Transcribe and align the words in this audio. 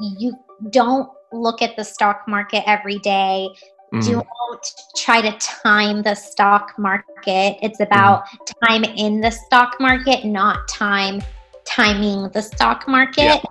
you 0.00 0.32
don't 0.70 1.10
look 1.32 1.60
at 1.60 1.76
the 1.76 1.84
stock 1.84 2.22
market 2.28 2.62
every 2.66 2.98
day. 3.00 3.48
Mhm. 3.92 4.12
Don't 4.12 4.74
try 4.96 5.20
to 5.20 5.32
time 5.38 6.02
the 6.02 6.14
stock 6.14 6.74
market. 6.78 7.56
It's 7.62 7.80
about 7.80 8.24
time 8.62 8.84
in 8.84 9.20
the 9.20 9.30
stock 9.30 9.76
market, 9.80 10.24
not 10.24 10.68
time 10.68 11.20
timing 11.64 12.28
the 12.30 12.42
stock 12.42 12.86
market. 12.86 13.22
Yeah. 13.22 13.42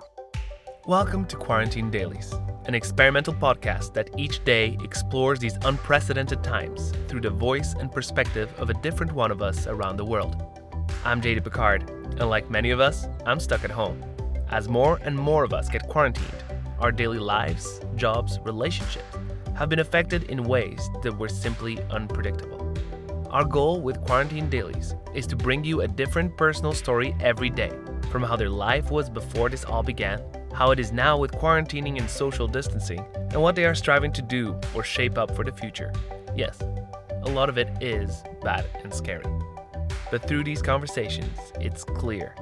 Welcome 0.86 1.26
to 1.26 1.36
Quarantine 1.36 1.90
Dailies, 1.90 2.32
an 2.64 2.74
experimental 2.74 3.34
podcast 3.34 3.92
that 3.92 4.08
each 4.16 4.42
day 4.44 4.78
explores 4.82 5.38
these 5.38 5.58
unprecedented 5.64 6.42
times 6.42 6.94
through 7.08 7.20
the 7.20 7.30
voice 7.30 7.74
and 7.74 7.92
perspective 7.92 8.50
of 8.58 8.70
a 8.70 8.74
different 8.74 9.12
one 9.12 9.30
of 9.30 9.42
us 9.42 9.66
around 9.66 9.98
the 9.98 10.04
world. 10.04 10.42
I'm 11.04 11.20
JD 11.20 11.40
Picard, 11.44 11.90
and 11.90 12.30
like 12.30 12.48
many 12.48 12.70
of 12.70 12.80
us, 12.80 13.06
I'm 13.26 13.38
stuck 13.38 13.64
at 13.64 13.70
home. 13.70 14.02
As 14.50 14.68
more 14.68 14.98
and 15.02 15.16
more 15.16 15.44
of 15.44 15.52
us 15.52 15.68
get 15.68 15.88
quarantined, 15.88 16.42
our 16.80 16.90
daily 16.90 17.18
lives, 17.18 17.80
jobs, 17.96 18.38
relationships 18.44 19.04
have 19.54 19.68
been 19.68 19.80
affected 19.80 20.24
in 20.24 20.44
ways 20.44 20.88
that 21.02 21.18
were 21.18 21.28
simply 21.28 21.78
unpredictable. 21.90 22.74
Our 23.30 23.44
goal 23.44 23.82
with 23.82 24.02
Quarantine 24.06 24.48
Dailies 24.48 24.94
is 25.14 25.26
to 25.26 25.36
bring 25.36 25.64
you 25.64 25.82
a 25.82 25.88
different 25.88 26.36
personal 26.38 26.72
story 26.72 27.14
every 27.20 27.50
day, 27.50 27.72
from 28.10 28.22
how 28.22 28.36
their 28.36 28.48
life 28.48 28.90
was 28.90 29.10
before 29.10 29.50
this 29.50 29.64
all 29.64 29.82
began, 29.82 30.22
how 30.54 30.70
it 30.70 30.80
is 30.80 30.92
now 30.92 31.18
with 31.18 31.32
quarantining 31.32 31.98
and 31.98 32.08
social 32.08 32.48
distancing, 32.48 33.04
and 33.14 33.42
what 33.42 33.54
they 33.54 33.66
are 33.66 33.74
striving 33.74 34.12
to 34.12 34.22
do 34.22 34.58
or 34.74 34.82
shape 34.82 35.18
up 35.18 35.36
for 35.36 35.44
the 35.44 35.52
future. 35.52 35.92
Yes, 36.34 36.62
a 37.22 37.28
lot 37.28 37.50
of 37.50 37.58
it 37.58 37.68
is 37.82 38.22
bad 38.42 38.64
and 38.82 38.94
scary. 38.94 39.26
But 40.10 40.26
through 40.26 40.44
these 40.44 40.62
conversations, 40.62 41.38
it's 41.60 41.84
clear 41.84 42.34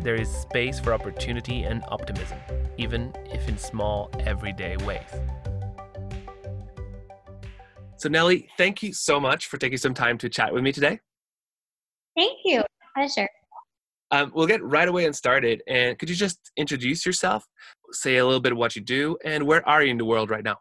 there 0.00 0.16
is 0.16 0.28
space 0.28 0.80
for 0.80 0.92
opportunity 0.92 1.62
and 1.62 1.84
optimism, 1.88 2.38
even 2.78 3.12
if 3.26 3.48
in 3.48 3.56
small, 3.56 4.10
everyday 4.20 4.76
ways. 4.78 5.08
So, 7.98 8.08
Nellie, 8.08 8.48
thank 8.58 8.82
you 8.82 8.92
so 8.92 9.20
much 9.20 9.46
for 9.46 9.56
taking 9.56 9.78
some 9.78 9.94
time 9.94 10.18
to 10.18 10.28
chat 10.28 10.52
with 10.52 10.62
me 10.62 10.72
today. 10.72 11.00
Thank 12.16 12.38
you. 12.44 12.62
Pleasure. 12.94 13.28
Um, 14.10 14.32
we'll 14.34 14.46
get 14.46 14.62
right 14.62 14.88
away 14.88 15.06
and 15.06 15.14
started. 15.14 15.62
And 15.66 15.98
could 15.98 16.10
you 16.10 16.16
just 16.16 16.38
introduce 16.56 17.06
yourself, 17.06 17.44
say 17.92 18.16
a 18.16 18.24
little 18.24 18.40
bit 18.40 18.52
of 18.52 18.58
what 18.58 18.76
you 18.76 18.82
do, 18.82 19.16
and 19.24 19.46
where 19.46 19.66
are 19.68 19.82
you 19.82 19.90
in 19.90 19.98
the 19.98 20.04
world 20.04 20.30
right 20.30 20.44
now? 20.44 20.56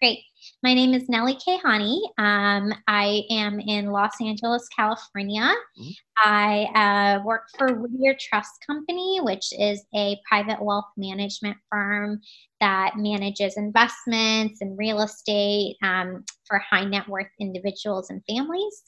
Great. 0.00 0.20
My 0.62 0.74
name 0.74 0.94
is 0.94 1.08
Nellie 1.08 1.36
Kahani. 1.36 2.00
Um, 2.18 2.72
I 2.86 3.22
am 3.30 3.60
in 3.60 3.90
Los 3.90 4.12
Angeles, 4.20 4.68
California. 4.74 5.54
Mhm. 5.78 5.94
I 6.24 7.18
uh, 7.20 7.22
work 7.24 7.44
for 7.56 7.74
Whittier 7.74 8.16
Trust 8.18 8.52
Company, 8.66 9.20
which 9.20 9.52
is 9.52 9.84
a 9.94 10.18
private 10.28 10.60
wealth 10.62 10.90
management 10.96 11.56
firm 11.70 12.20
that 12.60 12.96
manages 12.96 13.56
investments 13.56 14.60
and 14.60 14.76
real 14.76 15.00
estate 15.00 15.76
um, 15.82 16.24
for 16.46 16.58
high 16.58 16.84
net 16.84 17.08
worth 17.08 17.28
individuals 17.38 18.10
and 18.10 18.22
families. 18.28 18.82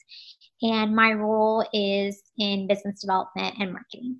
And 0.61 0.95
my 0.95 1.13
role 1.13 1.65
is 1.73 2.21
in 2.37 2.67
business 2.67 3.01
development 3.01 3.55
and 3.59 3.71
marketing. 3.71 4.19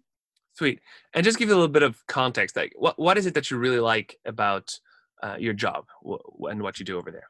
Sweet. 0.54 0.80
And 1.14 1.24
just 1.24 1.38
give 1.38 1.50
you 1.50 1.56
a 1.56 1.58
little 1.58 1.68
bit 1.68 1.84
of 1.84 2.06
context. 2.08 2.56
Like, 2.56 2.74
what, 2.76 2.98
what 2.98 3.18
is 3.18 3.26
it 3.26 3.34
that 3.34 3.52
you 3.52 3.58
really 3.58 3.80
like 3.80 4.20
about 4.26 4.80
uh, 5.24 5.36
your 5.40 5.54
job 5.54 5.86
wh- 6.08 6.50
and 6.50 6.62
what 6.62 6.80
you 6.80 6.86
do 6.86 6.98
over 6.98 7.12
there? 7.12 7.30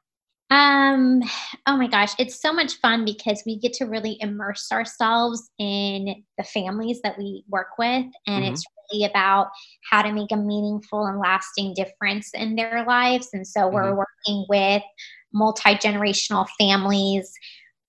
Um, 0.50 1.22
oh 1.66 1.78
my 1.78 1.88
gosh, 1.88 2.11
it's 2.20 2.42
so 2.42 2.52
much 2.52 2.75
fun 2.75 3.06
because 3.06 3.44
we 3.45 3.58
get 3.58 3.73
to 3.73 3.86
really 3.86 4.17
immerse 4.20 4.72
ourselves 4.72 5.50
in 5.58 6.23
the 6.38 6.44
families 6.44 7.00
that 7.03 7.17
we 7.17 7.44
work 7.50 7.78
with, 7.80 8.06
and 8.28 8.44
Mhm. 8.44 8.45
it's 8.45 8.66
really 8.92 9.06
about 9.06 9.47
how 9.89 10.02
to 10.02 10.12
make 10.12 10.31
a 10.31 10.36
meaningful 10.38 11.06
and 11.06 11.19
lasting 11.19 11.73
difference 11.75 12.31
in 12.34 12.56
their 12.56 12.84
lives. 12.86 13.30
And 13.34 13.47
so 13.47 13.69
we're 13.69 13.95
working 13.95 14.45
with 14.50 14.84
multi 15.34 15.75
generational 15.75 16.47
families 16.59 17.34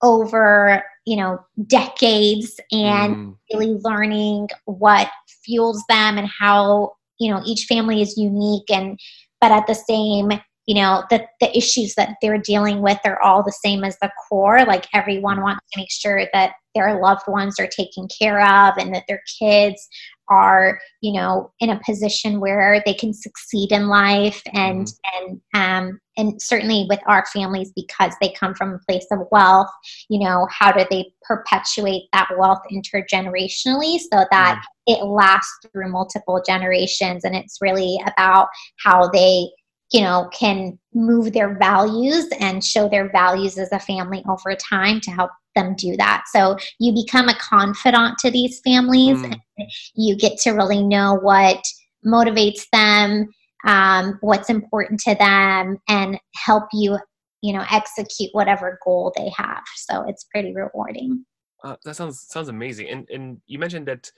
over 0.03 0.83
you 1.07 1.17
know 1.17 1.39
decades 1.67 2.58
and 2.73 3.14
Mm, 3.14 3.36
really 3.52 3.79
learning 3.83 4.48
what 4.64 5.08
fuels 5.45 5.83
them 5.89 6.18
and 6.18 6.29
how 6.29 6.92
you 7.18 7.30
know 7.33 7.41
each 7.45 7.67
family 7.67 8.02
is 8.02 8.17
unique 8.17 8.70
and 8.70 8.98
but 9.42 9.53
at 9.53 9.67
the 9.67 9.75
same 9.75 10.33
you 10.67 10.77
know 10.77 11.03
the 11.11 11.27
the 11.41 11.57
issues 11.57 11.95
that 11.97 12.17
they're 12.23 12.39
dealing 12.39 12.83
with 12.83 12.98
are 13.05 13.20
all 13.20 13.42
the 13.42 13.58
same 13.64 13.85
as 13.85 13.98
the 14.01 14.11
core. 14.29 14.64
Like 14.64 14.86
everyone 14.95 15.42
wants 15.42 15.67
to 15.73 15.80
make 15.80 15.91
sure 15.91 16.27
that 16.33 16.53
their 16.75 17.01
loved 17.01 17.27
ones 17.27 17.58
are 17.58 17.67
taken 17.67 18.07
care 18.08 18.41
of 18.41 18.79
and 18.79 18.95
that 18.95 19.05
their 19.08 19.23
kids 19.41 19.89
are 20.32 20.80
you 21.00 21.12
know 21.12 21.52
in 21.60 21.70
a 21.70 21.80
position 21.84 22.40
where 22.40 22.82
they 22.86 22.94
can 22.94 23.12
succeed 23.12 23.70
in 23.70 23.88
life 23.88 24.42
and 24.54 24.88
and 25.14 25.40
um 25.54 26.00
and 26.16 26.40
certainly 26.40 26.86
with 26.88 27.00
our 27.06 27.24
families 27.26 27.72
because 27.74 28.14
they 28.20 28.32
come 28.38 28.54
from 28.54 28.72
a 28.72 28.78
place 28.88 29.06
of 29.10 29.20
wealth 29.30 29.70
you 30.08 30.18
know 30.18 30.46
how 30.50 30.72
do 30.72 30.84
they 30.90 31.04
perpetuate 31.22 32.04
that 32.12 32.28
wealth 32.38 32.60
intergenerationally 32.72 33.98
so 33.98 34.24
that 34.30 34.62
it 34.86 35.04
lasts 35.04 35.66
through 35.72 35.90
multiple 35.90 36.42
generations 36.46 37.24
and 37.24 37.36
it's 37.36 37.58
really 37.60 37.98
about 38.06 38.48
how 38.82 39.08
they 39.10 39.48
you 39.92 40.01
know 40.01 40.29
can 40.33 40.79
move 40.95 41.33
their 41.33 41.57
values 41.58 42.29
and 42.41 42.64
show 42.64 42.89
their 42.89 43.11
values 43.11 43.58
as 43.58 43.70
a 43.73 43.79
family 43.79 44.25
over 44.29 44.55
time 44.55 45.01
to 45.01 45.11
help 45.11 45.30
them 45.55 45.75
do 45.77 45.97
that 45.97 46.25
so 46.33 46.57
you 46.79 46.92
become 46.92 47.29
a 47.29 47.35
confidant 47.36 48.19
to 48.19 48.30
these 48.30 48.61
families 48.61 49.19
Mm. 49.19 49.39
and 49.58 49.70
you 49.95 50.17
get 50.17 50.39
to 50.39 50.51
really 50.53 50.83
know 50.83 51.19
what 51.20 51.63
motivates 52.07 52.63
them 52.73 53.29
um, 53.64 54.19
what's 54.23 54.51
important 54.51 54.98
to 55.01 55.14
them 55.14 55.79
and 55.89 56.19
help 56.35 56.64
you 56.73 56.98
you 57.42 57.53
know 57.53 57.64
execute 57.70 58.30
whatever 58.33 58.79
goal 58.85 59.13
they 59.17 59.30
have 59.36 59.63
so 59.77 60.05
it's 60.09 60.24
pretty 60.24 60.55
rewarding 60.55 61.24
uh, 61.64 61.77
that 61.85 61.95
sounds 61.95 62.27
sounds 62.29 62.48
amazing. 62.48 62.89
And 62.89 63.09
and 63.09 63.41
you 63.47 63.59
mentioned 63.59 63.86
that 63.86 64.11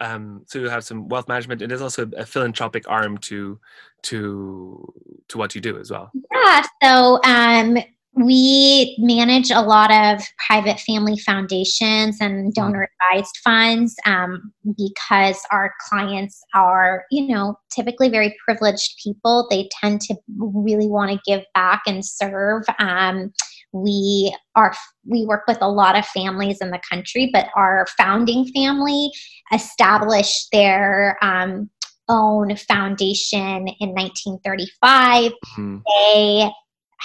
um, 0.00 0.42
so 0.46 0.58
you 0.58 0.68
have 0.68 0.84
some 0.84 1.08
wealth 1.08 1.28
management, 1.28 1.62
and 1.62 1.70
there's 1.70 1.82
also 1.82 2.10
a 2.16 2.26
philanthropic 2.26 2.88
arm 2.88 3.18
to 3.18 3.58
to 4.02 4.92
to 5.28 5.38
what 5.38 5.54
you 5.54 5.60
do 5.60 5.78
as 5.78 5.90
well. 5.90 6.10
Yeah, 6.32 6.62
so 6.82 7.20
um, 7.24 7.78
we 8.14 8.96
manage 8.98 9.50
a 9.50 9.60
lot 9.60 9.90
of 9.90 10.22
private 10.46 10.78
family 10.80 11.16
foundations 11.18 12.18
and 12.20 12.52
donor 12.52 12.88
advised 13.10 13.38
funds 13.42 13.96
um, 14.04 14.52
because 14.76 15.40
our 15.50 15.72
clients 15.88 16.42
are, 16.54 17.04
you 17.10 17.28
know, 17.28 17.58
typically 17.74 18.10
very 18.10 18.36
privileged 18.44 19.00
people. 19.02 19.46
They 19.50 19.68
tend 19.80 20.02
to 20.02 20.16
really 20.36 20.88
want 20.88 21.10
to 21.10 21.20
give 21.26 21.44
back 21.54 21.82
and 21.86 22.04
serve. 22.04 22.64
Um, 22.78 23.32
we 23.72 24.34
are 24.54 24.74
we 25.06 25.24
work 25.26 25.42
with 25.48 25.58
a 25.60 25.68
lot 25.70 25.96
of 25.98 26.06
families 26.06 26.58
in 26.60 26.70
the 26.70 26.80
country, 26.90 27.30
but 27.32 27.48
our 27.56 27.86
founding 27.96 28.46
family 28.54 29.10
established 29.52 30.48
their 30.52 31.18
um, 31.22 31.70
own 32.08 32.56
foundation 32.56 33.68
in 33.80 33.94
1935 33.94 35.32
Mhm. 35.56 35.82
they 35.86 36.50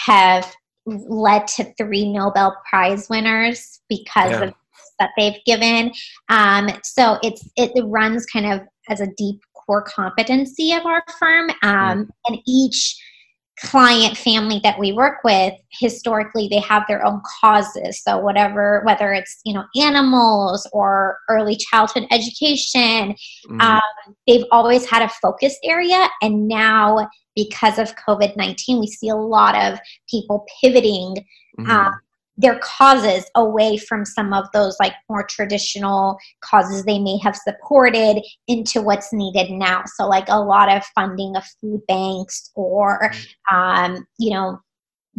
have 0.05 0.53
led 0.85 1.47
to 1.47 1.73
three 1.77 2.11
Nobel 2.11 2.55
Prize 2.69 3.09
winners 3.09 3.81
because 3.89 4.31
Yeah. 4.31 4.43
of 4.43 4.53
that 4.99 5.11
they've 5.17 5.43
given. 5.45 5.91
Um, 6.29 6.69
so 6.83 7.19
it's 7.21 7.47
it, 7.55 7.71
runs 7.85 8.25
kind 8.25 8.45
of 8.51 8.61
as 8.89 8.99
a 9.01 9.07
deep 9.17 9.39
core 9.53 9.83
competency 9.83 10.73
of 10.73 10.85
our 10.85 11.03
firm, 11.19 11.51
um, 11.61 12.09
and 12.25 12.39
each 12.47 12.95
client 13.59 14.15
family 14.15 14.59
that 14.63 14.77
we 14.77 14.91
work 14.91 15.17
with 15.23 15.53
historically 15.79 16.47
they 16.47 16.59
have 16.59 16.83
their 16.87 17.03
own 17.03 17.19
causes 17.41 18.03
so 18.03 18.19
whatever 18.19 18.83
whether 18.85 19.13
it's 19.13 19.39
you 19.45 19.53
know 19.53 19.63
animals 19.81 20.69
or 20.73 21.17
early 21.27 21.55
childhood 21.55 22.05
education 22.11 23.15
Mhm. 23.49 23.61
um, 23.61 24.15
they've 24.27 24.45
always 24.51 24.87
had 24.87 25.01
a 25.01 25.09
focus 25.09 25.57
area 25.63 26.07
and 26.21 26.47
now 26.47 27.09
because 27.35 27.79
of 27.79 27.95
covid-19 27.95 28.79
we 28.79 28.85
see 28.87 29.09
a 29.09 29.15
lot 29.15 29.55
of 29.55 29.79
people 30.07 30.45
pivoting 30.61 31.15
Mhm. 31.59 31.69
um, 31.69 31.99
their 32.37 32.59
causes 32.59 33.25
away 33.35 33.77
from 33.77 34.05
some 34.05 34.33
of 34.33 34.45
those 34.53 34.77
like 34.79 34.93
more 35.09 35.23
traditional 35.23 36.17
causes 36.41 36.83
they 36.85 36.99
may 36.99 37.17
have 37.17 37.35
supported 37.35 38.21
into 38.47 38.81
what's 38.81 39.11
needed 39.11 39.51
now 39.51 39.83
so 39.95 40.07
like 40.07 40.29
a 40.29 40.39
lot 40.39 40.71
of 40.71 40.83
funding 40.95 41.35
of 41.35 41.43
food 41.61 41.81
banks 41.87 42.51
or 42.55 43.11
um, 43.51 44.05
you 44.19 44.31
know 44.31 44.59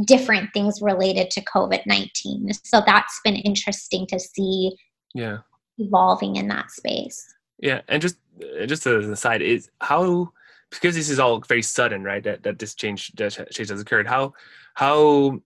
different 0.07 0.49
things 0.55 0.81
related 0.81 1.29
to 1.31 1.41
covid-19 1.43 2.57
so 2.65 2.83
that's 2.87 3.21
been 3.25 3.35
interesting 3.37 4.07
to 4.07 4.19
see 4.19 4.73
yeah. 5.15 5.39
evolving 5.79 6.37
in 6.37 6.47
that 6.47 6.71
space 6.71 7.35
Yeah, 7.59 7.81
and 7.89 8.01
just 8.01 8.17
uh, 8.43 8.67
just 8.67 8.87
as 8.87 9.07
an 9.07 9.13
aside, 9.13 9.43
is 9.43 9.71
how 9.81 10.33
because 10.71 10.95
this 10.95 11.11
is 11.11 11.19
all 11.19 11.41
very 11.41 11.63
sudden, 11.63 12.05
right? 12.05 12.23
That 12.23 12.43
that 12.45 12.59
this 12.59 12.75
change 12.75 13.13
that 13.13 13.51
change 13.51 13.69
has 13.69 13.81
occurred. 13.81 14.07
How 14.07 14.33
how 14.75 15.41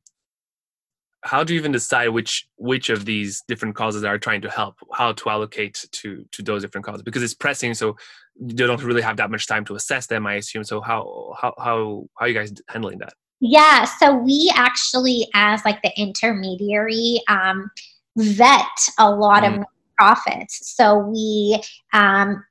how 1.22 1.44
do 1.44 1.54
you 1.54 1.60
even 1.60 1.72
decide 1.72 2.08
which 2.08 2.46
which 2.56 2.90
of 2.90 3.04
these 3.04 3.42
different 3.48 3.74
causes 3.74 4.04
are 4.04 4.18
trying 4.18 4.40
to 4.42 4.50
help 4.50 4.76
how 4.92 5.12
to 5.12 5.30
allocate 5.30 5.84
to 5.92 6.24
to 6.32 6.42
those 6.42 6.62
different 6.62 6.84
causes? 6.84 7.02
Because 7.02 7.22
it's 7.22 7.34
pressing 7.34 7.74
so 7.74 7.96
you 8.36 8.54
don't 8.54 8.82
really 8.82 9.02
have 9.02 9.16
that 9.18 9.30
much 9.30 9.46
time 9.46 9.64
to 9.66 9.74
assess 9.74 10.06
them 10.06 10.26
i 10.26 10.34
assume. 10.34 10.64
So 10.64 10.80
how 10.80 11.34
how 11.40 11.54
how, 11.58 12.04
how 12.18 12.24
are 12.24 12.28
you 12.28 12.34
guys 12.34 12.52
handling 12.68 12.98
that? 12.98 13.14
Yeah 13.40 13.84
so 13.84 14.14
we 14.14 14.52
actually 14.54 15.28
as 15.34 15.64
like 15.64 15.82
the 15.82 15.92
intermediary 15.96 17.20
um, 17.28 17.70
vet 18.16 18.78
a 18.98 19.10
lot 19.10 19.42
mm. 19.42 19.60
of 19.60 19.64
profits 19.96 20.74
so 20.74 20.98
we 20.98 21.62
um, 21.92 22.44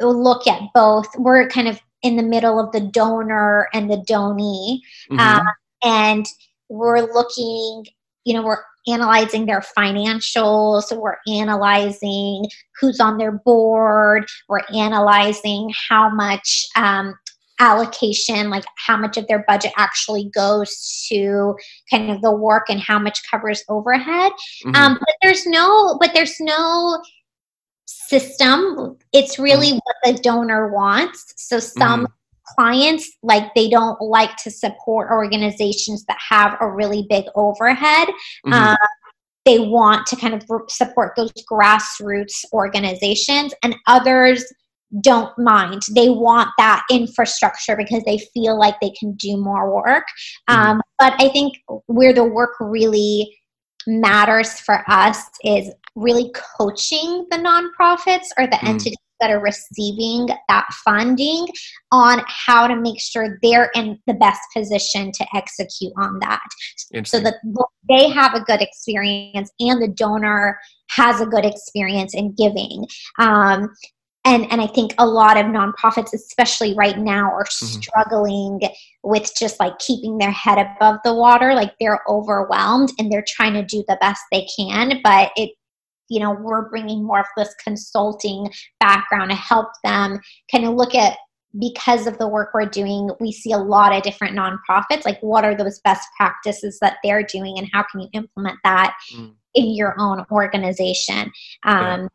look 0.00 0.46
at 0.46 0.62
both. 0.74 1.08
We're 1.16 1.48
kind 1.48 1.68
of 1.68 1.80
in 2.02 2.16
the 2.16 2.22
middle 2.22 2.60
of 2.60 2.72
the 2.72 2.80
donor 2.80 3.68
and 3.72 3.90
the 3.90 3.96
donee 3.96 4.80
mm-hmm. 5.10 5.18
um, 5.18 5.46
and 5.82 6.26
we're 6.68 7.00
looking 7.00 7.84
you 8.24 8.34
know, 8.34 8.42
we're 8.42 8.62
analyzing 8.86 9.46
their 9.46 9.62
financials, 9.76 10.96
we're 10.96 11.18
analyzing 11.28 12.46
who's 12.80 13.00
on 13.00 13.18
their 13.18 13.32
board, 13.32 14.26
we're 14.48 14.62
analyzing 14.74 15.70
how 15.88 16.08
much 16.08 16.66
um, 16.76 17.14
allocation, 17.60 18.50
like 18.50 18.64
how 18.76 18.96
much 18.96 19.16
of 19.16 19.26
their 19.26 19.44
budget 19.46 19.72
actually 19.76 20.30
goes 20.34 21.06
to 21.08 21.54
kind 21.90 22.10
of 22.10 22.22
the 22.22 22.32
work 22.32 22.64
and 22.68 22.80
how 22.80 22.98
much 22.98 23.20
covers 23.30 23.64
overhead. 23.68 24.32
Mm-hmm. 24.64 24.74
Um, 24.74 24.94
but 24.98 25.14
there's 25.22 25.46
no, 25.46 25.96
but 26.00 26.12
there's 26.14 26.36
no 26.40 27.02
system. 27.86 28.96
It's 29.12 29.38
really 29.38 29.68
mm-hmm. 29.68 29.78
what 29.84 29.96
the 30.16 30.22
donor 30.22 30.72
wants. 30.72 31.34
So 31.36 31.58
some 31.58 32.04
mm-hmm 32.04 32.12
clients 32.54 33.10
like 33.22 33.54
they 33.54 33.68
don't 33.68 34.00
like 34.00 34.36
to 34.36 34.50
support 34.50 35.10
organizations 35.10 36.04
that 36.06 36.18
have 36.28 36.56
a 36.60 36.68
really 36.68 37.06
big 37.08 37.24
overhead 37.34 38.08
mm-hmm. 38.08 38.52
um, 38.52 38.76
they 39.44 39.58
want 39.58 40.06
to 40.06 40.16
kind 40.16 40.34
of 40.34 40.42
support 40.68 41.12
those 41.16 41.32
grassroots 41.50 42.44
organizations 42.52 43.54
and 43.62 43.74
others 43.86 44.44
don't 45.02 45.36
mind 45.38 45.82
they 45.94 46.08
want 46.08 46.48
that 46.56 46.82
infrastructure 46.90 47.76
because 47.76 48.02
they 48.04 48.18
feel 48.32 48.58
like 48.58 48.74
they 48.80 48.92
can 48.98 49.12
do 49.14 49.36
more 49.36 49.74
work 49.74 50.04
mm-hmm. 50.48 50.70
um, 50.70 50.82
but 50.98 51.14
i 51.18 51.28
think 51.28 51.54
where 51.86 52.12
the 52.12 52.24
work 52.24 52.52
really 52.60 53.34
matters 53.86 54.60
for 54.60 54.82
us 54.88 55.22
is 55.44 55.72
really 55.94 56.30
coaching 56.58 57.26
the 57.30 57.36
nonprofits 57.36 58.26
or 58.38 58.46
the 58.46 58.56
mm-hmm. 58.56 58.68
entities 58.68 58.96
that 59.20 59.30
are 59.30 59.40
receiving 59.40 60.28
that 60.48 60.66
funding 60.84 61.46
on 61.92 62.22
how 62.26 62.66
to 62.66 62.76
make 62.76 63.00
sure 63.00 63.38
they're 63.42 63.70
in 63.74 63.98
the 64.06 64.14
best 64.14 64.40
position 64.54 65.10
to 65.12 65.26
execute 65.34 65.92
on 65.96 66.18
that 66.20 66.40
so 67.04 67.20
that 67.20 67.34
they 67.88 68.08
have 68.08 68.34
a 68.34 68.40
good 68.40 68.60
experience 68.60 69.50
and 69.60 69.82
the 69.82 69.88
donor 69.88 70.58
has 70.90 71.20
a 71.20 71.26
good 71.26 71.44
experience 71.44 72.14
in 72.14 72.34
giving 72.34 72.86
um, 73.18 73.70
and 74.28 74.50
and 74.52 74.60
I 74.60 74.66
think 74.66 74.94
a 74.98 75.06
lot 75.06 75.36
of 75.36 75.46
nonprofits, 75.46 76.12
especially 76.12 76.74
right 76.74 76.98
now, 76.98 77.32
are 77.32 77.44
mm-hmm. 77.44 77.80
struggling 77.80 78.60
with 79.02 79.30
just 79.38 79.58
like 79.58 79.78
keeping 79.78 80.18
their 80.18 80.30
head 80.30 80.58
above 80.58 80.98
the 81.04 81.14
water. 81.14 81.54
Like 81.54 81.72
they're 81.80 82.00
overwhelmed 82.08 82.92
and 82.98 83.10
they're 83.10 83.24
trying 83.26 83.54
to 83.54 83.64
do 83.64 83.84
the 83.88 83.96
best 84.00 84.20
they 84.30 84.46
can, 84.56 85.00
but 85.02 85.30
it 85.36 85.50
you 86.08 86.20
know 86.20 86.32
we're 86.32 86.68
bringing 86.68 87.04
more 87.04 87.20
of 87.20 87.26
this 87.36 87.54
consulting 87.62 88.50
background 88.80 89.30
to 89.30 89.36
help 89.36 89.68
them 89.84 90.20
kind 90.50 90.64
of 90.64 90.74
look 90.74 90.94
at 90.94 91.16
because 91.58 92.06
of 92.06 92.18
the 92.18 92.28
work 92.28 92.50
we're 92.52 92.66
doing 92.66 93.10
we 93.20 93.32
see 93.32 93.52
a 93.52 93.58
lot 93.58 93.94
of 93.94 94.02
different 94.02 94.36
nonprofits 94.36 95.04
like 95.04 95.18
what 95.20 95.44
are 95.44 95.56
those 95.56 95.80
best 95.80 96.06
practices 96.16 96.78
that 96.80 96.96
they're 97.02 97.22
doing 97.22 97.58
and 97.58 97.68
how 97.72 97.82
can 97.90 98.00
you 98.00 98.08
implement 98.12 98.58
that 98.64 98.94
mm. 99.14 99.32
in 99.54 99.74
your 99.74 99.94
own 99.98 100.24
organization 100.30 101.30
um, 101.64 102.02
yeah. 102.02 102.08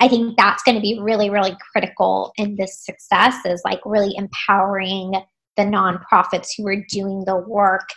i 0.00 0.08
think 0.08 0.36
that's 0.36 0.62
going 0.64 0.74
to 0.74 0.80
be 0.80 0.98
really 1.00 1.30
really 1.30 1.56
critical 1.72 2.32
in 2.36 2.56
this 2.56 2.84
success 2.84 3.36
is 3.44 3.62
like 3.64 3.80
really 3.84 4.12
empowering 4.16 5.12
the 5.56 5.62
nonprofits 5.62 6.48
who 6.56 6.66
are 6.66 6.84
doing 6.90 7.24
the 7.24 7.36
work 7.36 7.88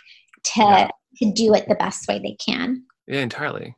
to 0.44 0.60
yeah. 0.60 0.88
to 1.16 1.32
do 1.32 1.52
it 1.52 1.66
the 1.68 1.74
best 1.74 2.06
way 2.06 2.20
they 2.20 2.36
can 2.44 2.84
yeah 3.08 3.20
entirely 3.20 3.74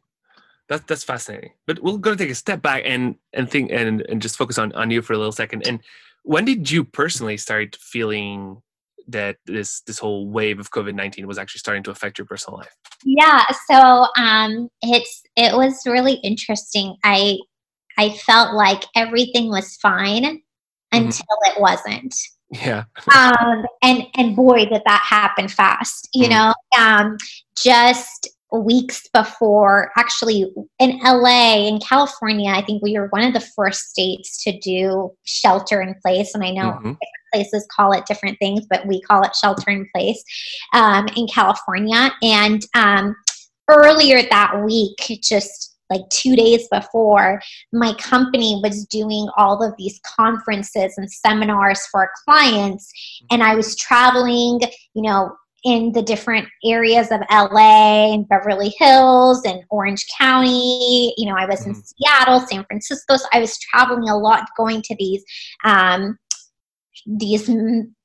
that's 0.73 0.85
that's 0.87 1.05
fascinating. 1.05 1.53
But 1.67 1.83
we're 1.83 1.99
going 1.99 2.17
to 2.17 2.25
take 2.25 2.33
a 2.33 2.35
step 2.35 2.63
back 2.63 2.83
and 2.87 3.17
and 3.33 3.51
think 3.51 3.71
and 3.71 4.01
and 4.09 4.23
just 4.23 4.37
focus 4.37 4.59
on 4.59 4.73
on 4.73 4.91
you 4.91 5.03
for 5.03 5.13
a 5.13 5.19
little 5.19 5.33
second. 5.33 5.67
And 5.67 5.81
when 6.23 6.45
did 6.45 6.71
you 6.71 6.85
personally 6.85 7.37
start 7.37 7.77
feeling 7.77 8.63
that 9.09 9.37
this 9.47 9.83
this 9.83 9.99
whole 9.99 10.31
wave 10.31 10.59
of 10.59 10.71
COVID 10.71 10.95
nineteen 10.95 11.27
was 11.27 11.39
actually 11.39 11.59
starting 11.59 11.83
to 11.85 11.91
affect 11.91 12.19
your 12.19 12.27
personal 12.27 12.59
life? 12.59 12.75
Yeah, 13.05 13.45
so 13.71 14.07
um, 14.17 14.69
it's 14.81 15.23
it 15.37 15.55
was 15.55 15.83
really 15.87 16.15
interesting. 16.15 16.97
I 17.05 17.39
I 17.99 18.11
felt 18.11 18.55
like 18.55 18.85
everything 18.97 19.49
was 19.49 19.77
fine 19.77 20.23
mm-hmm. 20.23 20.37
until 20.93 21.27
mm-hmm. 21.27 21.53
it 21.53 21.61
wasn't. 21.61 22.15
Yeah. 22.51 22.85
um, 23.15 23.65
and 23.83 24.07
and 24.17 24.35
boy, 24.35 24.65
did 24.65 24.83
that 24.87 25.03
happen 25.05 25.49
fast. 25.49 26.09
You 26.15 26.29
mm 26.29 26.31
know, 26.31 26.55
um, 26.79 27.19
just 27.57 28.31
weeks 28.61 29.09
before, 29.13 29.91
actually 29.97 30.53
in 30.79 30.99
LA, 31.03 31.67
in 31.69 31.81
California, 31.81 32.51
I 32.51 32.63
think 32.63 32.83
we 32.83 32.99
were 32.99 33.09
one 33.09 33.23
of 33.23 33.33
the 33.33 33.47
first 33.57 33.91
states 33.91 34.43
to 34.45 34.59
do 34.59 35.11
shelter 35.25 35.81
in 35.81 35.95
place. 36.05 36.35
And 36.35 36.45
I 36.45 36.51
know 36.51 36.73
mm-hmm. 36.73 36.93
places 37.33 37.67
call 37.75 37.93
it 37.93 38.07
different 38.07 38.39
things, 38.39 38.67
but 38.69 38.87
we 38.87 39.01
call 39.01 39.23
it 39.23 39.35
shelter 39.35 39.71
in 39.71 39.89
place 39.95 40.23
um, 40.75 41.09
in 41.17 41.27
California. 41.27 42.13
And 42.23 42.63
um, 42.75 43.17
earlier 43.69 44.23
that 44.31 44.63
week, 44.65 44.97
just 45.23 45.73
like 45.93 46.09
two 46.11 46.35
days 46.35 46.67
before, 46.71 47.41
my 47.73 47.93
company 47.95 48.61
was 48.63 48.87
doing 48.87 49.29
all 49.37 49.63
of 49.63 49.75
these 49.77 50.01
conferences 50.05 50.95
and 50.97 51.11
seminars 51.11 51.87
for 51.87 52.11
clients. 52.25 52.91
And 53.31 53.43
I 53.43 53.55
was 53.55 53.77
traveling, 53.77 54.61
you 54.95 55.03
know, 55.03 55.37
in 55.65 55.93
the 55.93 56.03
different 56.03 56.49
areas 56.65 57.11
of 57.11 57.21
LA 57.31 58.13
and 58.13 58.29
Beverly 58.29 58.75
Hills 58.79 59.45
and 59.45 59.63
Orange 59.71 60.05
County. 60.19 61.15
You 61.17 61.31
know, 61.31 61.37
I 61.37 61.47
was 61.47 61.61
mm-hmm. 61.61 61.71
in 61.71 61.83
Seattle, 61.83 62.41
San 62.41 62.65
Francisco. 62.65 63.17
So 63.17 63.27
I 63.33 63.41
was 63.41 63.59
traveling 63.59 64.09
a 64.09 64.17
lot, 64.17 64.49
going 64.57 64.83
to 64.83 64.97
these 64.99 65.25
um, 65.65 66.19
these 67.07 67.49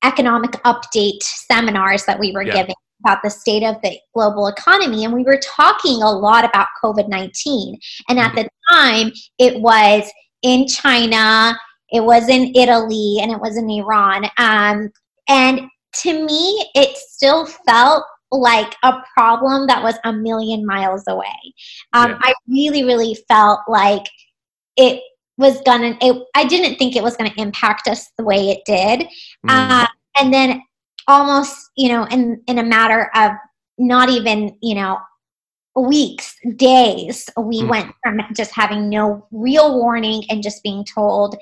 economic 0.04 0.52
update 0.64 1.22
seminars 1.22 2.06
that 2.06 2.20
we 2.20 2.32
were 2.32 2.44
yeah. 2.44 2.54
giving 2.54 2.76
about 3.04 3.20
the 3.24 3.30
state 3.30 3.64
of 3.64 3.76
the 3.84 3.98
global 4.14 4.48
economy. 4.48 5.06
And 5.06 5.14
we 5.14 5.24
were 5.24 5.40
talking 5.44 6.02
a 6.02 6.12
lot 6.12 6.46
about 6.46 6.68
COVID 6.84 7.08
19. 7.08 7.80
And 8.10 8.20
at 8.20 8.32
mm-hmm. 8.32 8.36
the 8.38 8.50
time, 8.70 9.12
it 9.38 9.62
was 9.62 10.10
in 10.42 10.68
China, 10.68 11.58
it 11.92 12.04
was 12.04 12.30
in 12.30 12.54
Italy, 12.56 13.18
and 13.22 13.32
it 13.32 13.40
was 13.40 13.58
in 13.58 13.70
Iran. 13.70 14.26
Um, 14.38 14.92
and 15.30 15.62
to 15.96 16.26
me, 16.26 16.70
it 16.76 16.96
still 16.98 17.46
felt 17.46 18.04
like 18.32 18.76
a 18.84 18.94
problem 19.14 19.68
that 19.68 19.82
was 19.82 19.96
a 20.04 20.12
million 20.12 20.66
miles 20.66 21.04
away. 21.08 21.54
Um, 21.94 22.12
yeah. 22.12 22.20
I 22.22 22.34
really, 22.48 22.84
really 22.84 23.18
felt 23.28 23.62
like 23.68 24.06
it 24.76 25.02
was 25.38 25.62
gonna. 25.66 25.98
It, 26.02 26.24
I 26.36 26.46
didn't 26.46 26.78
think 26.78 26.96
it 26.96 27.04
was 27.04 27.16
gonna 27.16 27.34
impact 27.38 27.88
us 27.88 28.10
the 28.18 28.24
way 28.24 28.50
it 28.50 28.62
did, 28.66 29.08
mm. 29.46 29.50
uh, 29.50 29.88
and 30.20 30.34
then 30.34 30.62
almost, 31.08 31.56
you 31.76 31.90
know, 31.90 32.06
in 32.06 32.42
in 32.48 32.60
a 32.60 32.64
matter 32.64 33.10
of 33.16 33.32
not 33.78 34.10
even, 34.10 34.58
you 34.62 34.76
know, 34.76 34.98
weeks, 35.76 36.36
days, 36.56 37.30
we 37.38 37.62
mm. 37.62 37.70
went 37.70 37.96
from 38.04 38.20
just 38.36 38.52
having 38.54 38.90
no 38.90 39.28
real 39.32 39.80
warning 39.80 40.24
and 40.30 40.44
just 40.44 40.64
being 40.64 40.84
told 40.84 41.36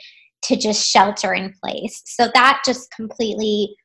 to 0.44 0.56
just 0.56 0.88
shelter 0.88 1.34
in 1.34 1.54
place. 1.64 2.02
So 2.06 2.30
that 2.34 2.62
just 2.66 2.92
completely 2.92 3.76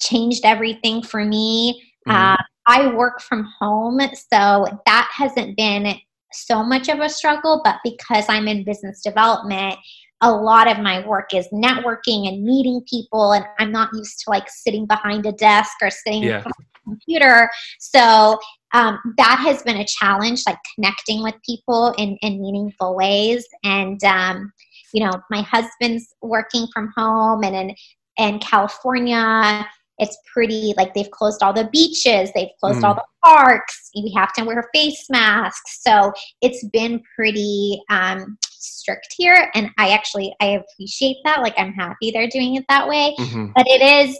changed 0.00 0.44
everything 0.44 1.02
for 1.02 1.24
me. 1.24 1.82
Mm-hmm. 2.08 2.16
Uh, 2.16 2.36
I 2.66 2.94
work 2.94 3.20
from 3.20 3.48
home, 3.60 4.00
so 4.00 4.66
that 4.86 5.10
hasn't 5.12 5.56
been 5.56 5.94
so 6.32 6.62
much 6.62 6.88
of 6.88 7.00
a 7.00 7.08
struggle, 7.08 7.60
but 7.64 7.76
because 7.84 8.26
I'm 8.28 8.48
in 8.48 8.64
business 8.64 9.02
development, 9.02 9.76
a 10.20 10.32
lot 10.32 10.70
of 10.70 10.78
my 10.78 11.06
work 11.06 11.34
is 11.34 11.46
networking 11.52 12.26
and 12.26 12.42
meeting 12.42 12.82
people, 12.88 13.32
and 13.32 13.44
I'm 13.58 13.70
not 13.70 13.90
used 13.92 14.20
to 14.20 14.30
like 14.30 14.48
sitting 14.48 14.86
behind 14.86 15.26
a 15.26 15.32
desk 15.32 15.72
or 15.82 15.90
sitting 15.90 16.24
yeah. 16.24 16.42
a 16.44 16.50
computer. 16.84 17.50
So 17.78 18.38
um, 18.72 18.98
that 19.16 19.38
has 19.40 19.62
been 19.62 19.76
a 19.76 19.86
challenge, 19.86 20.42
like 20.46 20.58
connecting 20.74 21.22
with 21.22 21.34
people 21.44 21.94
in, 21.98 22.16
in 22.22 22.40
meaningful 22.40 22.96
ways. 22.96 23.46
And, 23.62 24.02
um, 24.04 24.52
you 24.92 25.04
know, 25.04 25.12
my 25.30 25.42
husband's 25.42 26.14
working 26.22 26.66
from 26.72 26.92
home 26.96 27.44
and 27.44 27.54
in, 27.54 27.74
in 28.18 28.38
California 28.38 29.66
it's 29.98 30.16
pretty 30.32 30.74
like 30.76 30.94
they've 30.94 31.10
closed 31.10 31.42
all 31.42 31.52
the 31.52 31.68
beaches 31.72 32.30
they've 32.34 32.50
closed 32.60 32.80
mm. 32.80 32.84
all 32.84 32.94
the 32.94 33.04
parks 33.24 33.90
we 33.94 34.12
have 34.14 34.32
to 34.32 34.44
wear 34.44 34.68
face 34.74 35.06
masks 35.10 35.82
so 35.82 36.12
it's 36.42 36.64
been 36.72 37.00
pretty 37.14 37.80
um, 37.90 38.38
strict 38.42 39.14
here 39.16 39.50
and 39.54 39.70
i 39.78 39.90
actually 39.90 40.34
i 40.40 40.46
appreciate 40.46 41.16
that 41.24 41.40
like 41.40 41.54
i'm 41.56 41.72
happy 41.72 42.10
they're 42.10 42.28
doing 42.28 42.56
it 42.56 42.64
that 42.68 42.88
way 42.88 43.14
mm-hmm. 43.18 43.46
but 43.54 43.66
it 43.66 43.82
is 43.82 44.18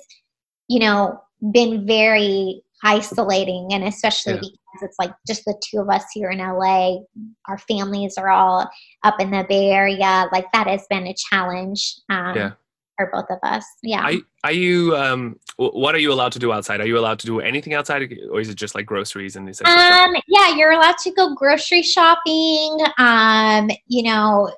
you 0.68 0.78
know 0.78 1.20
been 1.52 1.86
very 1.86 2.62
isolating 2.84 3.68
and 3.72 3.84
especially 3.84 4.34
yeah. 4.34 4.82
it's 4.82 4.96
like 4.98 5.12
just 5.26 5.44
the 5.44 5.60
two 5.64 5.80
of 5.80 5.88
us 5.88 6.04
here 6.12 6.30
in 6.30 6.38
LA. 6.38 6.98
Our 7.48 7.58
families 7.58 8.16
are 8.16 8.28
all 8.28 8.68
up 9.02 9.20
in 9.20 9.30
the 9.30 9.44
Bay 9.48 9.70
Area. 9.70 10.26
Like 10.32 10.46
that 10.52 10.66
has 10.66 10.86
been 10.88 11.06
a 11.06 11.14
challenge. 11.14 11.96
Um, 12.10 12.36
Yeah. 12.36 12.52
For 12.98 13.10
both 13.12 13.26
of 13.30 13.38
us. 13.42 13.64
Yeah. 13.82 14.02
Are, 14.02 14.12
are 14.44 14.52
you? 14.52 14.96
Um, 14.96 15.38
what 15.58 15.94
are 15.94 15.98
you 15.98 16.12
allowed 16.12 16.32
to 16.32 16.38
do 16.38 16.52
outside? 16.52 16.80
Are 16.80 16.86
you 16.86 16.98
allowed 16.98 17.18
to 17.20 17.26
do 17.26 17.40
anything 17.40 17.74
outside, 17.74 18.10
or 18.30 18.40
is 18.40 18.48
it 18.48 18.54
just 18.54 18.74
like 18.74 18.86
groceries 18.86 19.36
and 19.36 19.54
stuff? 19.54 19.68
Um, 19.68 20.14
yeah, 20.28 20.54
you're 20.56 20.72
allowed 20.72 20.96
to 20.98 21.10
go 21.12 21.34
grocery 21.34 21.82
shopping. 21.82 22.78
Um, 22.98 23.70
you 23.86 24.02
know, 24.02 24.50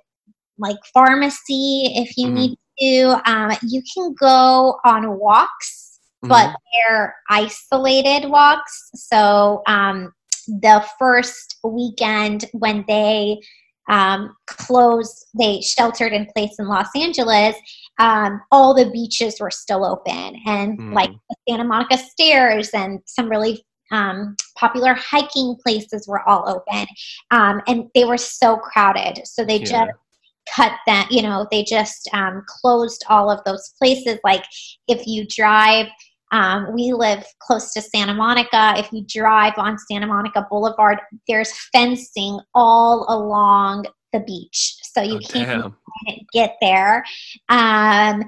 like 0.59 0.77
pharmacy 0.95 1.93
if 1.97 2.17
you 2.17 2.29
Mhm. 2.29 2.35
need 2.35 2.59
to. 2.81 3.31
Um, 3.31 3.57
you 3.63 3.83
can 3.93 4.15
go 4.15 4.79
on 4.85 5.19
walks, 5.19 5.99
but 6.23 6.51
Mhm. 6.51 6.55
they're 6.73 7.17
isolated 7.29 8.29
walks. 8.29 8.91
So 8.95 9.63
um, 9.67 10.13
the 10.47 10.85
first 10.99 11.57
weekend 11.65 12.45
when 12.53 12.85
they 12.87 13.41
um, 13.89 14.35
closed, 14.47 15.27
they 15.39 15.61
sheltered 15.61 16.13
in 16.13 16.27
place 16.35 16.57
in 16.59 16.69
Los 16.69 16.89
Angeles. 16.95 17.57
Um, 17.99 18.41
all 18.53 18.75
the 18.75 18.91
beaches 18.91 19.41
were 19.41 19.51
still 19.51 19.85
open, 19.85 20.37
and 20.47 20.79
Mm. 20.79 20.95
like 20.95 21.11
the 21.29 21.37
Santa 21.49 21.65
Monica 21.65 21.99
Stairs 21.99 22.71
and 22.71 23.01
some 23.07 23.29
really 23.29 23.65
um, 23.91 24.37
popular 24.57 24.95
hiking 24.95 25.57
places 25.65 26.07
were 26.07 26.27
all 26.29 26.49
open, 26.49 26.87
um, 27.31 27.61
and 27.67 27.85
they 27.95 28.05
were 28.05 28.19
so 28.19 28.57
crowded. 28.57 29.27
So 29.27 29.45
they 29.45 29.59
Yeah. 29.59 29.87
just 29.87 29.93
cut 30.55 30.73
that. 30.87 31.09
You 31.11 31.23
know, 31.23 31.47
they 31.51 31.65
just 31.65 32.09
um, 32.13 32.43
closed 32.47 33.05
all 33.09 33.31
of 33.31 33.43
those 33.45 33.73
places. 33.79 34.19
Like 34.25 34.45
if 34.87 35.07
you 35.07 35.27
drive. 35.27 35.87
Um, 36.33 36.73
we 36.75 36.93
live 36.93 37.25
close 37.41 37.73
to 37.75 37.83
Santa 37.83 38.15
Monica. 38.15 38.75
If 38.77 38.93
you 38.93 39.05
drive 39.07 39.55
on 39.57 39.79
Santa 39.79 40.07
Monica 40.07 40.47
Boulevard, 40.51 40.99
there's 41.27 41.53
fencing 41.73 42.39
all 42.55 43.07
along 43.09 43.87
the 44.13 44.21
beach, 44.21 44.77
so 44.83 45.03
you 45.03 45.21
Oh, 45.25 45.73
can't 46.07 46.23
get 46.33 46.57
there. 46.61 47.05
Um, 47.49 48.25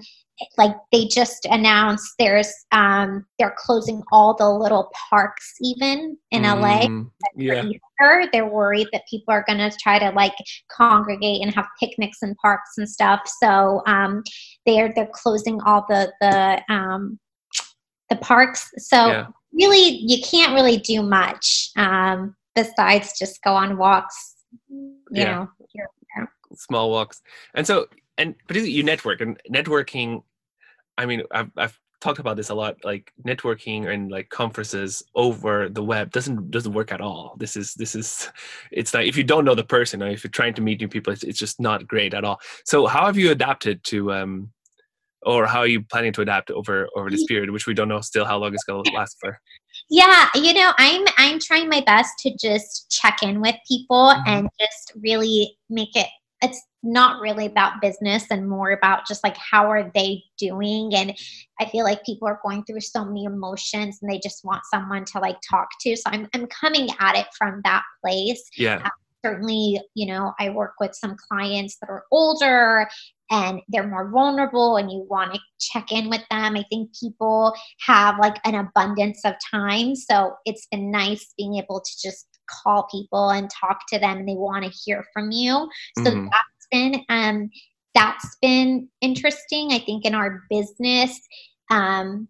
like 0.57 0.75
they 0.91 1.07
just 1.07 1.47
announced 1.51 2.15
there's 2.19 2.51
um, 2.73 3.27
they're 3.39 3.55
closing 3.59 4.03
all 4.11 4.35
the 4.35 4.49
little 4.49 4.91
parks 5.11 5.55
even 5.61 6.17
in 6.31 6.43
LA 6.43 6.87
Mm, 6.87 7.05
for 7.05 7.43
Yeah. 7.43 7.65
Easter. 7.65 8.29
They're 8.33 8.47
worried 8.49 8.89
that 8.93 9.03
people 9.11 9.33
are 9.35 9.45
going 9.47 9.59
to 9.59 9.71
try 9.83 9.99
to 9.99 10.11
like 10.11 10.35
congregate 10.71 11.43
and 11.43 11.55
have 11.55 11.67
picnics 11.79 12.19
in 12.23 12.35
parks 12.37 12.71
and 12.79 12.89
stuff. 12.89 13.21
So 13.43 13.83
um, 13.87 14.23
they're 14.67 14.93
they're 14.95 15.11
closing 15.13 15.61
all 15.63 15.85
the 15.89 16.13
the 16.21 16.63
um, 16.73 17.19
the 18.11 18.17
parks. 18.17 18.71
So 18.79 19.09
Yeah. 19.09 19.27
really, 19.53 19.99
you 19.99 20.23
can't 20.23 20.53
really 20.53 20.77
do 20.77 21.03
much 21.03 21.71
um, 21.77 22.37
besides 22.55 23.19
just 23.19 23.43
go 23.43 23.55
on 23.55 23.79
walks. 23.79 24.35
You 24.69 24.99
Yeah. 25.13 25.35
know, 25.35 25.49
here 25.73 25.89
small 26.55 26.91
walks 26.91 27.23
and 27.55 27.67
so 27.67 27.87
and 28.19 28.35
particularly 28.47 28.73
you 28.73 28.83
network 28.83 29.21
and 29.21 29.41
networking 29.51 30.23
i 30.99 31.07
mean 31.07 31.23
I've, 31.31 31.51
I've 31.57 31.79
talked 32.01 32.19
about 32.19 32.37
this 32.37 32.49
a 32.49 32.55
lot 32.55 32.77
like 32.83 33.13
networking 33.27 33.93
and 33.93 34.11
like 34.11 34.31
conferences 34.31 35.03
over 35.15 35.69
the 35.69 35.83
web 35.83 36.11
doesn't 36.11 36.51
doesn't 36.51 36.73
work 36.73 36.93
at 36.93 37.01
all 37.01 37.37
this 37.39 37.57
is 37.57 37.75
this 37.75 37.95
is 37.95 38.31
it's 38.73 38.95
like 38.95 39.07
if 39.07 39.17
you 39.17 39.25
don't 39.25 39.45
know 39.45 39.55
the 39.55 39.65
person 39.65 40.03
or 40.03 40.09
if 40.09 40.25
you're 40.25 40.31
trying 40.31 40.55
to 40.55 40.63
meet 40.63 40.81
new 40.81 40.89
people 40.89 41.13
it's, 41.13 41.23
it's 41.23 41.39
just 41.39 41.61
not 41.61 41.87
great 41.87 42.15
at 42.15 42.25
all 42.25 42.41
so 42.65 42.87
how 42.87 43.07
have 43.07 43.19
you 43.19 43.31
adapted 43.31 43.83
to 43.85 44.13
um 44.13 44.51
or 45.23 45.47
how 45.47 45.61
are 45.61 45.67
you 45.67 45.83
planning 45.83 46.13
to 46.15 46.23
adapt 46.23 46.51
over 46.51 46.89
over 46.97 47.11
this 47.11 47.25
period 47.25 47.51
which 47.51 47.67
we 47.67 47.75
don't 47.75 47.89
know 47.89 48.01
still 48.01 48.25
how 48.25 48.39
long 48.39 48.55
it's 48.55 48.65
going 48.65 48.83
to 48.85 48.91
last 48.93 49.17
for. 49.21 49.39
Yeah, 49.89 50.29
you 50.35 50.55
know, 50.55 50.73
I'm 50.79 51.05
I'm 51.19 51.39
trying 51.39 51.69
my 51.69 51.83
best 51.87 52.19
to 52.21 52.37
just 52.41 52.91
check 52.91 53.23
in 53.23 53.41
with 53.41 53.57
people 53.69 54.15
Mhm. 54.17 54.23
and 54.27 54.49
just 54.61 54.93
really 55.03 55.57
make 55.69 55.95
it 55.97 56.07
it's 56.43 56.63
not 56.83 57.21
really 57.21 57.45
about 57.45 57.83
business 57.83 58.25
and 58.31 58.49
more 58.49 58.71
about 58.71 59.07
just 59.07 59.23
like 59.23 59.37
how 59.37 59.71
are 59.71 59.91
they 59.95 60.23
doing? 60.39 60.95
And 60.95 61.15
I 61.61 61.67
feel 61.67 61.85
like 61.85 62.03
people 62.05 62.27
are 62.27 62.41
going 62.43 62.65
through 62.65 62.81
so 62.81 63.05
many 63.05 63.25
emotions 63.25 63.99
and 64.01 64.11
they 64.11 64.19
just 64.19 64.43
want 64.43 64.63
someone 64.73 65.05
to 65.07 65.19
like 65.19 65.37
talk 65.49 65.69
to. 65.83 65.95
So 65.97 66.05
I'm 66.07 66.29
I'm 66.35 66.47
coming 66.47 66.89
at 66.99 67.17
it 67.17 67.27
from 67.37 67.61
that 67.65 67.83
place. 68.03 68.43
Yeah 68.57 68.89
certainly, 69.25 69.81
you 69.95 70.07
know, 70.07 70.33
I 70.39 70.51
work 70.51 70.75
with 70.81 70.95
some 70.95 71.17
clients 71.29 71.77
that 71.81 71.91
are 71.91 72.05
older 72.11 72.89
and 73.31 73.61
they're 73.69 73.87
more 73.87 74.11
vulnerable 74.11 74.77
and 74.77 74.91
you 74.91 75.07
want 75.09 75.35
to 75.35 75.41
check 75.61 75.93
in 75.93 76.11
with 76.11 76.23
them. 76.31 76.57
I 76.57 76.65
think 76.71 76.91
people 76.99 77.55
have 77.87 78.19
like 78.19 78.37
an 78.45 78.55
abundance 78.55 79.21
of 79.25 79.35
time. 79.51 79.95
So 79.95 80.35
it's 80.45 80.67
been 80.71 80.91
nice 80.91 81.33
being 81.39 81.57
able 81.57 81.81
to 81.81 81.91
just 82.03 82.27
call 82.51 82.89
people 82.91 83.31
and 83.31 83.49
talk 83.51 83.81
to 83.93 83.99
them 83.99 84.19
and 84.19 84.29
they 84.29 84.35
want 84.35 84.65
to 84.65 84.71
hear 84.71 85.05
from 85.13 85.31
you. 85.31 85.69
So 85.99 86.11
Mhm. 86.11 86.25
that's 86.25 86.67
been 86.71 87.05
um 87.09 87.51
that's 87.95 88.37
been 88.41 88.89
interesting. 89.01 89.73
I 89.73 89.79
think 89.81 90.05
in 90.05 90.15
our 90.15 90.43
business, 90.51 91.21
um 91.71 92.29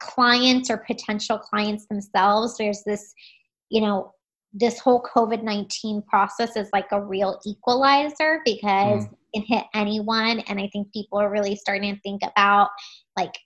clients 0.00 0.70
or 0.70 0.78
potential 0.78 1.38
clients 1.38 1.86
themselves, 1.86 2.56
there's 2.56 2.82
this, 2.84 3.12
you 3.68 3.82
know, 3.82 4.14
this 4.52 4.78
whole 4.78 5.02
COVID 5.02 5.42
19 5.42 6.02
process 6.02 6.56
is 6.56 6.68
like 6.72 6.90
a 6.92 7.04
real 7.04 7.38
equalizer 7.46 8.40
because 8.44 9.04
Mm. 9.04 9.14
it 9.34 9.44
hit 9.46 9.64
anyone. 9.74 10.40
And 10.40 10.58
I 10.58 10.68
think 10.72 10.92
people 10.92 11.18
are 11.18 11.30
really 11.30 11.54
starting 11.54 11.94
to 11.94 12.00
think 12.00 12.22
about 12.22 12.70
like, 13.16 13.38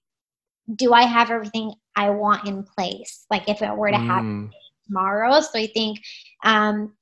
do 0.76 0.92
I 0.92 1.02
have 1.02 1.30
everything 1.30 1.74
I 1.96 2.10
want 2.10 2.46
in 2.46 2.62
place? 2.62 3.26
Like, 3.30 3.48
if 3.48 3.62
it 3.62 3.76
were 3.76 3.90
to 3.90 3.98
happen 3.98 4.48
Mm, 4.48 4.50
tomorrow. 4.86 5.40
So 5.40 5.58
I 5.58 5.66
think 5.66 5.98
um, 6.44 6.94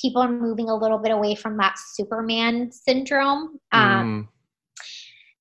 people 0.00 0.22
are 0.22 0.30
moving 0.30 0.68
a 0.70 0.74
little 0.74 0.98
bit 0.98 1.12
away 1.12 1.34
from 1.34 1.56
that 1.58 1.76
Superman 1.92 2.72
syndrome. 2.72 3.60
Um, 3.72 4.26
mm, 4.26 4.28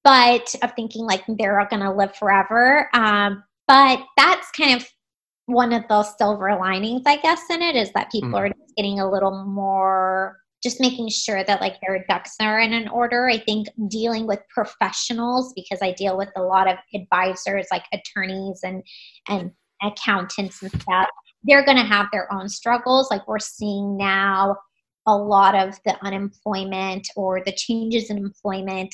but 0.04 0.54
of 0.64 0.74
thinking 0.76 1.06
like 1.06 1.24
they're 1.28 1.66
going 1.70 1.82
to 1.82 1.92
live 1.92 2.16
forever. 2.16 2.90
Um, 2.94 3.44
but 3.68 4.00
that's 4.18 4.52
kind 4.52 4.76
of 4.82 4.88
one 5.54 5.74
of 5.74 5.88
those 5.88 6.16
silver 6.18 6.58
linings, 6.60 7.04
I 7.06 7.18
guess, 7.18 7.42
in 7.50 7.62
it 7.62 7.76
is 7.76 7.92
that 7.94 8.12
people 8.12 8.32
Mhm. 8.32 8.50
are 8.50 8.52
getting 8.78 9.00
a 9.00 9.10
little 9.10 9.46
more, 9.46 10.38
just 10.64 10.80
making 10.80 11.10
sure 11.10 11.44
that 11.44 11.62
like 11.62 11.80
their 11.82 12.06
ducks 12.08 12.36
are 12.40 12.60
in 12.60 12.74
an 12.74 12.88
order. 12.88 13.28
I 13.28 13.38
think 13.40 13.68
dealing 13.88 14.28
with 14.28 14.40
professionals 14.50 15.54
because 15.54 15.82
I 15.82 15.92
deal 15.94 16.18
with 16.18 16.30
a 16.36 16.42
lot 16.42 16.68
of 16.68 16.78
advisors, 16.94 17.68
like 17.72 17.86
attorneys 17.94 18.62
and 18.64 18.84
and 19.28 19.52
accountants 19.82 20.62
and 20.62 20.72
stuff. 20.72 21.10
They're 21.44 21.66
going 21.66 21.78
to 21.78 21.84
have 21.84 22.08
their 22.12 22.32
own 22.32 22.48
struggles. 22.50 23.10
Like 23.10 23.28
we're 23.28 23.40
seeing 23.40 23.98
now, 23.98 24.56
a 25.08 25.18
lot 25.18 25.56
of 25.56 25.80
the 25.84 25.98
unemployment 26.06 27.08
or 27.16 27.42
the 27.44 27.52
changes 27.52 28.12
in 28.12 28.18
employment 28.20 28.94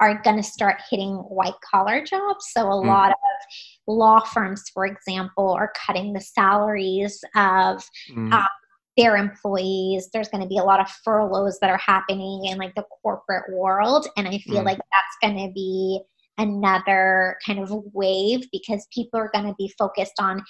are 0.00 0.20
going 0.22 0.36
to 0.36 0.42
start 0.42 0.80
hitting 0.90 1.14
white 1.14 1.54
collar 1.68 2.04
jobs. 2.04 2.46
So 2.52 2.62
a 2.62 2.74
Mm. 2.74 2.86
lot 2.86 3.10
of 3.10 3.16
law 3.86 4.20
firms, 4.20 4.68
for 4.72 4.86
example, 4.86 5.50
are 5.50 5.72
cutting 5.86 6.12
the 6.12 6.20
salaries 6.20 7.22
of 7.34 7.84
mm. 8.10 8.32
uh, 8.32 8.46
their 8.96 9.16
employees. 9.16 10.08
There's 10.12 10.28
going 10.28 10.42
to 10.42 10.48
be 10.48 10.58
a 10.58 10.64
lot 10.64 10.80
of 10.80 10.88
furloughs 11.04 11.58
that 11.60 11.70
are 11.70 11.78
happening 11.78 12.44
in 12.44 12.58
like 12.58 12.74
the 12.74 12.84
corporate 13.02 13.52
world, 13.52 14.06
and 14.16 14.28
I 14.28 14.38
feel 14.38 14.62
Mm. 14.62 14.66
like 14.66 14.78
that's 14.78 15.16
going 15.22 15.46
to 15.46 15.52
be 15.52 16.00
another 16.36 17.36
kind 17.44 17.58
of 17.58 17.72
wave 17.92 18.46
because 18.52 18.86
people 18.94 19.18
are 19.18 19.30
going 19.32 19.46
to 19.46 19.54
be 19.58 19.72
focused 19.78 20.20
on 20.20 20.44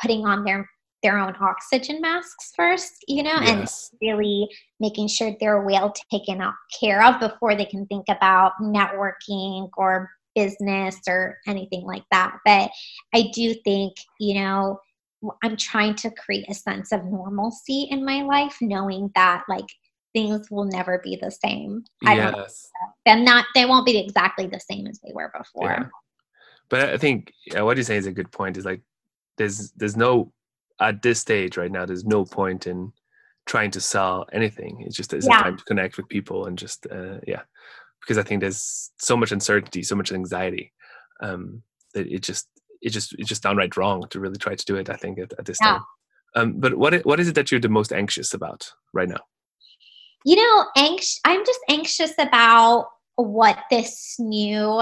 putting 0.00 0.24
on 0.24 0.44
their 0.44 0.68
their 1.02 1.18
own 1.18 1.34
oxygen 1.40 2.00
masks 2.00 2.52
first, 2.56 3.04
you 3.08 3.22
know, 3.22 3.36
and 3.40 3.68
really 4.00 4.48
making 4.80 5.08
sure 5.08 5.34
they're 5.40 5.62
well 5.62 5.92
taken 6.10 6.40
care 6.78 7.04
of 7.04 7.20
before 7.20 7.54
they 7.54 7.64
can 7.64 7.86
think 7.86 8.04
about 8.08 8.52
networking 8.60 9.68
or 9.76 10.10
business 10.34 10.96
or 11.08 11.38
anything 11.46 11.84
like 11.84 12.04
that. 12.10 12.38
But 12.44 12.70
I 13.14 13.30
do 13.34 13.54
think, 13.64 13.94
you 14.18 14.34
know, 14.34 14.80
I'm 15.42 15.56
trying 15.56 15.94
to 15.96 16.10
create 16.10 16.46
a 16.48 16.54
sense 16.54 16.92
of 16.92 17.04
normalcy 17.04 17.88
in 17.90 18.04
my 18.04 18.22
life, 18.22 18.56
knowing 18.60 19.10
that 19.14 19.44
like 19.48 19.66
things 20.12 20.50
will 20.50 20.64
never 20.64 21.00
be 21.02 21.16
the 21.16 21.30
same. 21.30 21.84
I 22.04 22.16
don't, 22.16 22.36
yes 22.36 22.70
they're 23.04 23.16
not, 23.16 23.46
they 23.54 23.64
won't 23.64 23.86
be 23.86 23.98
exactly 23.98 24.46
the 24.46 24.60
same 24.60 24.86
as 24.86 25.00
they 25.00 25.12
were 25.12 25.32
before. 25.36 25.70
Yeah. 25.70 25.86
But 26.68 26.90
I 26.90 26.96
think 26.96 27.32
yeah, 27.46 27.62
what 27.62 27.76
you 27.76 27.82
say 27.82 27.96
is 27.96 28.06
a 28.06 28.12
good 28.12 28.30
point. 28.30 28.56
Is 28.56 28.64
like 28.64 28.80
there's 29.36 29.72
there's 29.72 29.96
no 29.96 30.32
at 30.80 31.02
this 31.02 31.20
stage 31.20 31.56
right 31.56 31.70
now. 31.70 31.86
There's 31.86 32.04
no 32.04 32.24
point 32.24 32.66
in 32.66 32.92
trying 33.46 33.70
to 33.72 33.80
sell 33.80 34.26
anything. 34.32 34.82
It's 34.86 34.96
just 34.96 35.12
it's 35.12 35.26
Yeah. 35.26 35.42
time 35.42 35.56
to 35.56 35.64
connect 35.64 35.96
with 35.96 36.08
people 36.08 36.46
and 36.46 36.56
just 36.58 36.86
uh, 36.90 37.18
yeah, 37.26 37.42
because 38.00 38.18
I 38.18 38.22
think 38.22 38.40
there's 38.40 38.90
so 38.98 39.16
much 39.16 39.32
uncertainty, 39.32 39.82
so 39.82 39.96
much 39.96 40.12
anxiety 40.12 40.72
um, 41.22 41.62
that 41.94 42.06
it 42.06 42.22
just 42.22 42.48
it 42.80 42.90
just 42.90 43.14
it's 43.18 43.28
just 43.28 43.42
downright 43.42 43.76
wrong 43.76 44.06
to 44.10 44.20
really 44.20 44.38
try 44.38 44.54
to 44.54 44.64
do 44.64 44.76
it. 44.76 44.90
I 44.90 44.96
think 44.96 45.18
at, 45.18 45.32
at 45.38 45.44
this 45.44 45.58
Yeah. 45.60 45.72
time. 45.72 45.82
Um, 46.34 46.60
but 46.60 46.76
what 46.78 46.94
what 47.04 47.20
is 47.20 47.28
it 47.28 47.34
that 47.34 47.50
you're 47.50 47.60
the 47.60 47.68
most 47.68 47.92
anxious 47.92 48.32
about 48.34 48.70
right 48.92 49.08
now? 49.08 49.20
you 50.24 50.36
know 50.36 50.64
anx- 50.76 51.18
i'm 51.24 51.44
just 51.44 51.58
anxious 51.68 52.12
about 52.16 52.86
what 53.16 53.58
this 53.70 54.14
new 54.20 54.80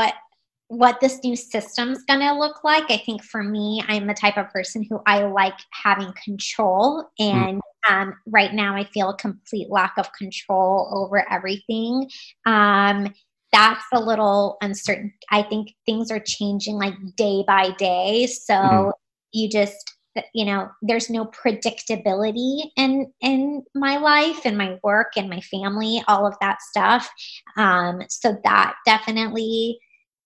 what 0.70 1.00
this 1.00 1.18
new 1.24 1.34
system's 1.34 2.04
going 2.04 2.20
to 2.20 2.32
look 2.32 2.62
like. 2.62 2.88
I 2.90 2.98
think 2.98 3.24
for 3.24 3.42
me, 3.42 3.82
I'm 3.88 4.06
the 4.06 4.14
type 4.14 4.36
of 4.36 4.50
person 4.50 4.86
who 4.88 5.00
I 5.04 5.24
like 5.24 5.58
having 5.72 6.12
control. 6.24 7.04
And 7.18 7.60
mm. 7.60 7.90
um, 7.90 8.14
right 8.24 8.54
now, 8.54 8.76
I 8.76 8.84
feel 8.84 9.10
a 9.10 9.16
complete 9.16 9.68
lack 9.68 9.94
of 9.98 10.12
control 10.12 10.88
over 10.94 11.28
everything. 11.28 12.08
Um, 12.46 13.12
that's 13.52 13.84
a 13.92 13.98
little 13.98 14.58
uncertain. 14.60 15.12
I 15.28 15.42
think 15.42 15.74
things 15.86 16.08
are 16.12 16.22
changing 16.24 16.76
like 16.76 16.94
day 17.16 17.42
by 17.44 17.72
day. 17.76 18.26
So 18.26 18.54
mm. 18.54 18.92
you 19.32 19.48
just, 19.48 19.96
you 20.34 20.44
know 20.44 20.68
there's 20.82 21.08
no 21.08 21.24
predictability 21.26 22.62
in 22.76 23.12
in 23.20 23.62
my 23.76 23.96
life 23.96 24.40
and 24.44 24.58
my 24.58 24.76
work 24.82 25.12
and 25.16 25.30
my 25.30 25.40
family 25.42 26.02
all 26.08 26.26
of 26.26 26.34
that 26.40 26.60
stuff 26.62 27.08
um 27.56 28.02
so 28.08 28.36
that 28.42 28.74
definitely 28.84 29.78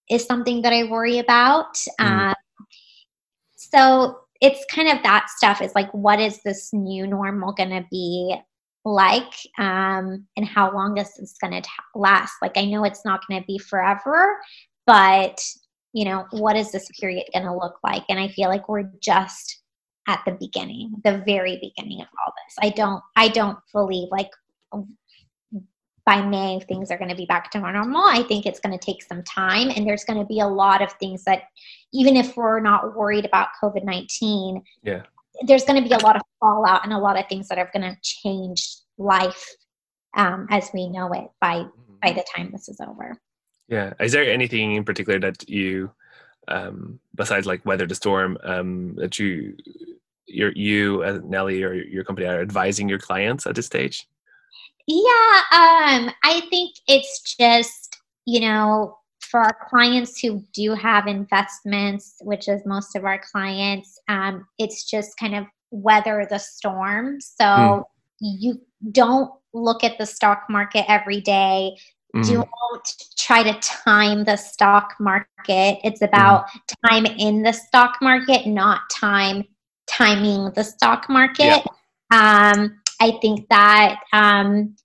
is 0.09 0.25
something 0.25 0.61
that 0.61 0.73
I 0.73 0.83
worry 0.83 1.19
about. 1.19 1.75
Mm. 1.99 2.29
Um, 2.29 2.35
so 3.55 4.19
it's 4.41 4.65
kind 4.69 4.89
of 4.89 5.01
that 5.03 5.29
stuff 5.29 5.61
is 5.61 5.73
like, 5.75 5.91
what 5.93 6.19
is 6.19 6.41
this 6.43 6.71
new 6.73 7.07
normal 7.07 7.53
going 7.53 7.69
to 7.69 7.85
be 7.89 8.35
like? 8.83 9.33
Um, 9.57 10.27
and 10.37 10.45
how 10.45 10.73
long 10.73 10.97
is 10.97 11.13
this 11.15 11.35
going 11.41 11.61
to 11.61 11.69
last? 11.95 12.33
Like, 12.41 12.57
I 12.57 12.65
know 12.65 12.83
it's 12.83 13.05
not 13.05 13.21
going 13.27 13.41
to 13.41 13.47
be 13.47 13.57
forever, 13.57 14.37
but 14.85 15.41
you 15.93 16.03
know, 16.03 16.25
what 16.31 16.57
is 16.57 16.71
this 16.71 16.89
period 16.99 17.25
going 17.33 17.45
to 17.45 17.55
look 17.55 17.77
like? 17.83 18.03
And 18.09 18.19
I 18.19 18.27
feel 18.27 18.49
like 18.49 18.67
we're 18.67 18.91
just 19.01 19.61
at 20.07 20.21
the 20.25 20.33
beginning, 20.33 20.93
the 21.03 21.23
very 21.25 21.55
beginning 21.55 22.01
of 22.01 22.07
all 22.19 22.33
this. 22.45 22.55
I 22.61 22.69
don't, 22.69 23.01
I 23.15 23.29
don't 23.29 23.57
believe 23.73 24.09
like 24.11 24.29
by 26.05 26.21
May, 26.21 26.59
things 26.59 26.91
are 26.91 26.97
going 26.97 27.09
to 27.09 27.15
be 27.15 27.25
back 27.25 27.49
to 27.51 27.59
normal. 27.59 28.03
I 28.03 28.23
think 28.23 28.45
it's 28.45 28.59
going 28.59 28.77
to 28.77 28.85
take 28.85 29.01
some 29.01 29.23
time, 29.23 29.69
and 29.75 29.87
there's 29.87 30.05
going 30.05 30.19
to 30.19 30.25
be 30.25 30.39
a 30.39 30.47
lot 30.47 30.81
of 30.81 30.91
things 30.93 31.23
that, 31.23 31.43
even 31.93 32.15
if 32.15 32.37
we're 32.37 32.59
not 32.59 32.95
worried 32.95 33.25
about 33.25 33.49
COVID 33.61 33.83
19, 33.83 34.61
yeah. 34.83 35.03
there's 35.47 35.65
going 35.65 35.81
to 35.81 35.87
be 35.87 35.95
a 35.95 35.99
lot 35.99 36.15
of 36.15 36.21
fallout 36.39 36.83
and 36.83 36.93
a 36.93 36.97
lot 36.97 37.17
of 37.17 37.27
things 37.27 37.47
that 37.47 37.57
are 37.57 37.69
going 37.73 37.83
to 37.83 37.97
change 38.01 38.77
life 38.97 39.55
um, 40.15 40.47
as 40.49 40.69
we 40.73 40.89
know 40.89 41.11
it 41.11 41.25
by 41.41 41.55
mm-hmm. 41.55 41.95
by 42.01 42.11
the 42.11 42.23
time 42.35 42.51
this 42.51 42.69
is 42.69 42.79
over. 42.79 43.19
Yeah. 43.67 43.93
Is 43.99 44.11
there 44.11 44.31
anything 44.31 44.73
in 44.75 44.83
particular 44.83 45.19
that 45.19 45.49
you, 45.49 45.91
um, 46.47 46.99
besides 47.15 47.47
like 47.47 47.65
weather 47.65 47.87
the 47.87 47.95
storm, 47.95 48.37
um, 48.43 48.95
that 48.95 49.17
you, 49.17 49.57
your, 50.27 50.51
you, 50.51 51.01
uh, 51.03 51.19
Nelly, 51.23 51.63
or 51.63 51.73
your 51.73 52.03
company 52.03 52.27
are 52.27 52.41
advising 52.41 52.87
your 52.87 52.99
clients 52.99 53.47
at 53.47 53.55
this 53.55 53.65
stage? 53.65 54.07
Yeah, 54.87 55.41
um, 55.51 56.11
I 56.23 56.41
think 56.49 56.75
it's 56.87 57.35
just, 57.37 57.97
you 58.25 58.39
know, 58.39 58.97
for 59.19 59.39
our 59.39 59.57
clients 59.67 60.19
who 60.19 60.43
do 60.53 60.73
have 60.73 61.07
investments, 61.07 62.15
which 62.21 62.47
is 62.47 62.61
most 62.65 62.95
of 62.95 63.03
our 63.03 63.19
clients, 63.31 63.99
um, 64.07 64.45
it's 64.59 64.89
just 64.89 65.17
kind 65.17 65.35
of 65.35 65.45
weather 65.71 66.27
the 66.29 66.37
storm. 66.37 67.19
So 67.19 67.43
mm. 67.43 67.85
you 68.19 68.61
don't 68.91 69.31
look 69.53 69.83
at 69.83 69.97
the 69.97 70.05
stock 70.05 70.43
market 70.49 70.85
every 70.87 71.19
day. 71.21 71.75
Mm. 72.15 72.27
Don't 72.27 72.93
try 73.17 73.43
to 73.43 73.59
time 73.59 74.23
the 74.23 74.37
stock 74.37 74.93
market. 74.99 75.79
It's 75.83 76.01
about 76.01 76.45
mm. 76.47 76.89
time 76.89 77.05
in 77.05 77.41
the 77.41 77.53
stock 77.53 77.97
market, 78.01 78.45
not 78.45 78.81
time 78.91 79.43
timing 79.87 80.51
the 80.55 80.63
stock 80.63 81.09
market. 81.09 81.63
Yeah. 82.11 82.51
Um, 82.55 82.79
I 83.01 83.17
think 83.21 83.47
that 83.49 83.99
um, 84.13 84.75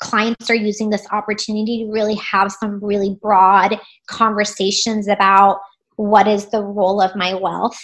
clients 0.00 0.50
are 0.50 0.54
using 0.54 0.90
this 0.90 1.06
opportunity 1.10 1.84
to 1.84 1.90
really 1.90 2.16
have 2.16 2.52
some 2.52 2.82
really 2.82 3.16
broad 3.20 3.78
conversations 4.08 5.08
about 5.08 5.60
what 5.96 6.26
is 6.26 6.46
the 6.46 6.62
role 6.62 7.00
of 7.00 7.14
my 7.14 7.34
wealth 7.34 7.78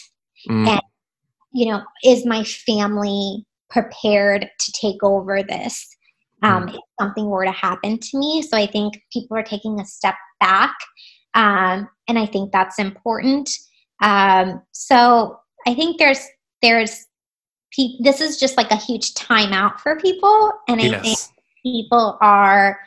mm. 0.49 0.67
and 0.67 0.81
you 1.53 1.67
know 1.71 1.83
is 2.05 2.27
my 2.27 2.43
family 2.45 3.45
prepared 3.69 4.49
to 4.59 4.73
take 4.73 5.03
over 5.03 5.43
this 5.43 5.89
um, 6.43 6.67
mm. 6.67 6.75
if 6.75 6.81
something 7.01 7.27
were 7.27 7.45
to 7.45 7.53
happen 7.53 7.99
to 7.99 8.19
me 8.19 8.43
so 8.43 8.57
i 8.57 8.67
think 8.67 9.01
people 9.13 9.37
are 9.37 9.43
taking 9.43 9.79
a 9.79 9.85
step 9.85 10.17
back 10.41 10.75
um, 11.35 11.89
and 12.09 12.19
i 12.19 12.27
think 12.27 12.51
that's 12.51 12.79
important 12.79 13.49
um, 14.03 14.61
so 14.73 15.39
i 15.67 15.75
think 15.75 15.99
there's 15.99 16.27
there's 16.63 17.07
this 18.01 18.21
is 18.21 18.39
just 18.39 18.57
like 18.57 18.71
a 18.71 18.77
huge 18.77 19.15
timeout 19.15 19.79
for 19.81 19.97
people 19.97 20.53
and 20.69 20.81
i 20.81 20.85
yes. 20.85 21.03
think 21.03 21.19
people 21.63 22.19
are 22.21 22.81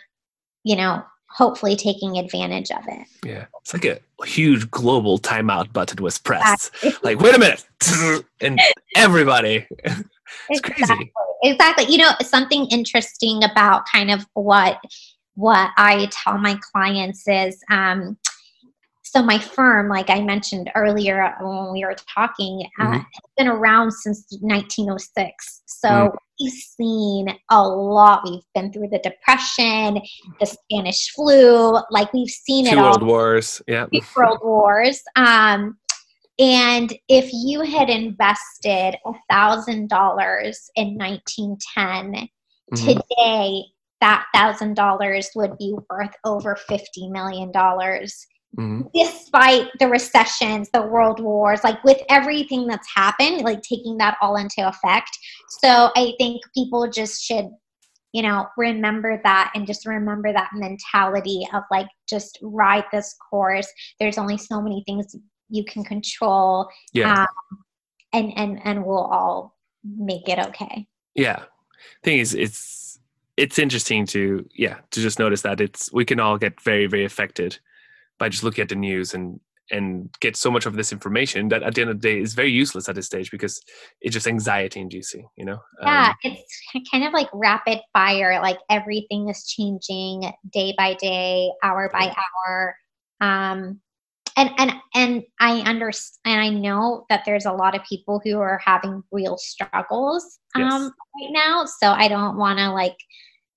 you 0.64 0.76
know 0.76 1.04
hopefully 1.34 1.76
taking 1.76 2.20
advantage 2.20 2.70
of 2.70 2.84
it. 2.88 3.08
Yeah. 3.26 3.46
It's 3.62 3.74
like 3.74 3.86
a 3.86 4.00
huge 4.24 4.70
global 4.70 5.18
timeout 5.18 5.74
button 5.74 6.04
was 6.04 6.20
pressed. 6.20 6.72
Like 7.04 7.20
wait 7.20 7.36
a 7.36 7.40
minute. 7.40 7.66
And 8.42 8.60
everybody. 8.96 9.68
It's 10.50 10.62
exactly. 10.62 10.96
crazy 10.96 11.12
exactly. 11.44 11.86
You 11.90 12.00
know 12.00 12.12
something 12.22 12.66
interesting 12.68 13.44
about 13.44 13.84
kind 13.86 14.10
of 14.10 14.26
what 14.34 14.80
what 15.36 15.72
i 15.78 16.08
tell 16.12 16.38
my 16.38 16.60
clients 16.72 17.28
is 17.28 17.62
um 17.70 18.18
so 19.14 19.22
my 19.22 19.38
firm 19.38 19.90
like 19.90 20.10
i 20.10 20.22
mentioned 20.22 20.72
earlier 20.76 21.22
uh, 21.22 21.34
when 21.42 21.72
we 21.72 21.86
were 21.86 21.96
talking 22.14 22.68
uh, 22.80 22.84
mm-hmm. 22.84 22.94
has 22.94 23.32
been 23.38 23.48
around 23.48 23.92
since 23.92 24.26
1906 24.42 25.62
so 25.66 25.88
mm-hmm. 25.88 26.16
we've 26.40 26.52
seen 26.52 27.28
a 27.52 27.68
lot 27.68 28.22
we've 28.26 28.42
been 28.56 28.72
through 28.74 28.88
the 28.90 29.00
depression 29.00 30.02
the 30.40 30.46
spanish 30.46 31.12
flu 31.12 31.78
like 31.92 32.12
we've 32.14 32.30
seen 32.30 32.66
Two 32.66 32.72
it 32.72 32.78
world 32.78 33.02
all 33.02 33.08
wars 33.08 33.62
yeah 33.68 33.86
world 34.16 34.40
wars 34.44 35.02
um, 35.16 35.78
and 36.40 36.94
if 37.08 37.30
you 37.32 37.62
had 37.62 37.90
invested 37.90 38.98
a 39.06 39.12
thousand 39.30 39.90
dollars 39.90 40.72
in 40.76 40.98
1910 40.98 42.28
mm-hmm. 42.74 42.76
today 42.76 43.64
that 44.02 44.26
thousand 44.34 44.74
dollars 44.74 45.30
would 45.36 45.58
be 45.58 45.76
worth 45.90 46.14
over 46.26 46.56
50 46.56 47.10
million 47.10 47.52
dollars 47.52 48.26
Mm-hmm. 48.56 48.84
despite 48.94 49.72
the 49.80 49.88
recessions, 49.88 50.70
the 50.72 50.84
world 50.84 51.20
wars, 51.20 51.64
like 51.64 51.84
with 51.84 51.98
everything 52.08 52.68
that's 52.68 52.88
happened, 52.94 53.42
like 53.42 53.64
taking 53.64 53.98
that 53.98 54.16
all 54.22 54.36
into 54.36 54.68
effect. 54.68 55.10
So 55.62 55.90
I 55.96 56.14
think 56.20 56.44
people 56.54 56.88
just 56.88 57.24
should, 57.24 57.50
you 58.12 58.22
know, 58.22 58.46
remember 58.56 59.20
that 59.24 59.52
and 59.56 59.66
just 59.66 59.88
remember 59.88 60.32
that 60.34 60.52
mentality 60.54 61.48
of 61.52 61.64
like 61.72 61.88
just 62.08 62.38
ride 62.44 62.84
this 62.92 63.16
course. 63.28 63.68
There's 64.00 64.20
only 64.20 64.38
so 64.38 64.62
many 64.62 64.84
things 64.86 65.16
you 65.50 65.66
can 65.66 65.84
control. 65.84 66.70
Yeah. 66.94 67.22
Um, 67.22 67.28
and 68.14 68.34
and 68.36 68.60
and 68.64 68.86
we'll 68.86 69.00
all 69.00 69.58
make 69.84 70.30
it 70.30 70.38
okay. 70.38 70.86
Yeah. 71.16 71.42
Thing 72.04 72.20
is 72.20 72.36
it's 72.36 73.00
it's 73.36 73.58
interesting 73.58 74.06
to 74.08 74.48
yeah, 74.54 74.78
to 74.92 75.02
just 75.02 75.18
notice 75.18 75.42
that 75.42 75.60
it's 75.60 75.92
we 75.92 76.06
can 76.06 76.20
all 76.20 76.38
get 76.38 76.62
very, 76.62 76.86
very 76.86 77.04
affected 77.04 77.58
by 78.24 78.30
just 78.30 78.44
looking 78.44 78.62
at 78.62 78.70
the 78.70 78.76
news 78.76 79.14
and 79.14 79.38
and 79.70 80.10
get 80.22 80.38
so 80.38 80.50
much 80.50 80.66
of 80.66 80.76
this 80.76 80.94
information 80.94 81.50
that 81.50 81.62
at 81.62 81.76
the 81.76 81.82
end 81.82 81.90
of 81.90 82.00
the 82.00 82.08
day 82.08 82.22
is 82.22 82.34
very 82.34 82.52
useless 82.52 82.88
at 82.88 82.96
this 82.96 83.06
stage 83.06 83.30
because 83.32 83.62
it's 84.00 84.14
just 84.14 84.28
anxiety 84.28 84.80
inducing 84.80 85.28
you 85.36 85.44
know? 85.44 85.60
Yeah 85.82 86.08
um, 86.10 86.16
it's 86.24 86.62
kind 86.90 87.04
of 87.04 87.12
like 87.12 87.28
rapid 87.34 87.80
fire 87.92 88.40
like 88.42 88.60
everything 88.70 89.28
is 89.28 89.46
changing 89.46 90.32
day 90.54 90.74
by 90.78 90.94
day 90.94 91.52
hour 91.64 91.90
by 91.92 92.16
hour. 92.24 92.76
Um 93.20 93.82
and 94.38 94.50
and 94.58 94.72
and 94.96 95.24
i 95.40 95.60
understand 95.60 96.20
and 96.26 96.42
i 96.42 96.50
know 96.50 97.06
that 97.10 97.24
there's 97.26 97.46
a 97.46 97.52
lot 97.52 97.76
of 97.76 97.84
people 97.84 98.22
who 98.24 98.40
are 98.40 98.60
having 98.64 99.04
real 99.12 99.38
struggles 99.38 100.40
um 100.56 100.64
yes. 100.64 100.92
right 101.20 101.32
now. 101.32 101.66
So 101.66 101.92
i 101.92 102.08
don't 102.08 102.38
want 102.38 102.58
to 102.60 102.72
like 102.72 102.98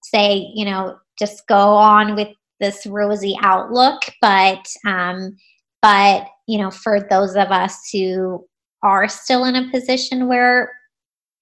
say 0.03 0.51
you 0.55 0.65
know 0.65 0.99
just 1.19 1.47
go 1.47 1.57
on 1.77 2.17
with 2.17 2.29
this 2.61 2.87
rosy 2.87 3.37
outlook, 3.43 4.03
but 4.21 4.67
um, 4.87 5.37
but 5.83 6.27
you 6.47 6.59
know, 6.59 6.71
for 6.71 7.01
those 7.01 7.37
of 7.37 7.49
us 7.49 7.89
who 7.93 8.47
are 8.83 9.09
still 9.09 9.45
in 9.45 9.57
a 9.57 9.71
position 9.71 10.29
where 10.29 10.73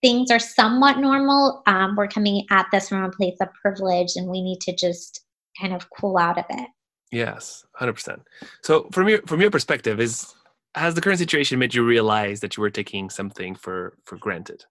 things 0.03 0.31
are 0.31 0.39
somewhat 0.39 0.99
normal, 0.99 1.63
um, 1.67 1.95
we're 1.97 2.09
coming 2.09 2.45
at 2.51 2.67
this 2.73 2.89
from 2.89 3.05
a 3.05 3.11
place 3.11 3.37
of 3.41 3.49
privilege, 3.55 4.13
and 4.17 4.29
we 4.29 4.43
need 4.43 4.61
to 4.61 4.75
just 4.75 5.25
kind 5.61 5.75
of 5.75 5.89
cool 5.91 6.19
out 6.19 6.39
of 6.39 6.45
it. 6.51 6.69
Yes, 7.13 7.65
hundred 7.75 7.95
percent. 7.95 8.23
So, 8.63 8.89
from 8.93 9.09
your 9.09 9.23
from 9.27 9.41
your 9.41 9.51
perspective, 9.51 10.01
is 10.01 10.35
has 10.75 10.95
the 10.95 11.01
current 11.01 11.19
situation 11.19 11.59
made 11.59 11.75
you 11.75 11.85
realize 11.85 12.41
that 12.41 12.57
you 12.57 12.61
were 12.61 12.71
taking 12.71 13.11
something 13.11 13.55
for 13.55 13.97
for 14.05 14.17
granted? 14.17 14.65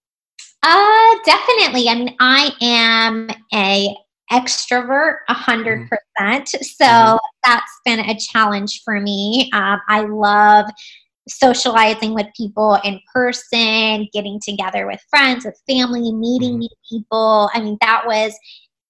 Uh, 0.61 1.15
definitely. 1.25 1.89
I 1.89 1.95
mean, 1.95 2.15
I 2.19 2.51
am 2.61 3.29
a 3.53 3.95
extrovert 4.33 5.17
100%. 5.29 5.87
Mm-hmm. 5.87 6.63
So 6.63 6.85
mm-hmm. 6.85 7.17
that's 7.43 7.71
been 7.85 7.99
a 7.99 8.17
challenge 8.17 8.81
for 8.83 8.99
me. 8.99 9.49
Um, 9.53 9.79
I 9.87 10.01
love 10.01 10.65
socializing 11.29 12.13
with 12.13 12.27
people 12.35 12.77
in 12.83 12.99
person, 13.13 14.09
getting 14.11 14.39
together 14.43 14.87
with 14.87 14.99
friends, 15.09 15.45
with 15.45 15.59
family, 15.69 16.11
meeting 16.11 16.53
mm-hmm. 16.53 16.59
new 16.59 16.69
people. 16.89 17.49
I 17.53 17.61
mean, 17.61 17.77
that 17.81 18.03
was 18.05 18.35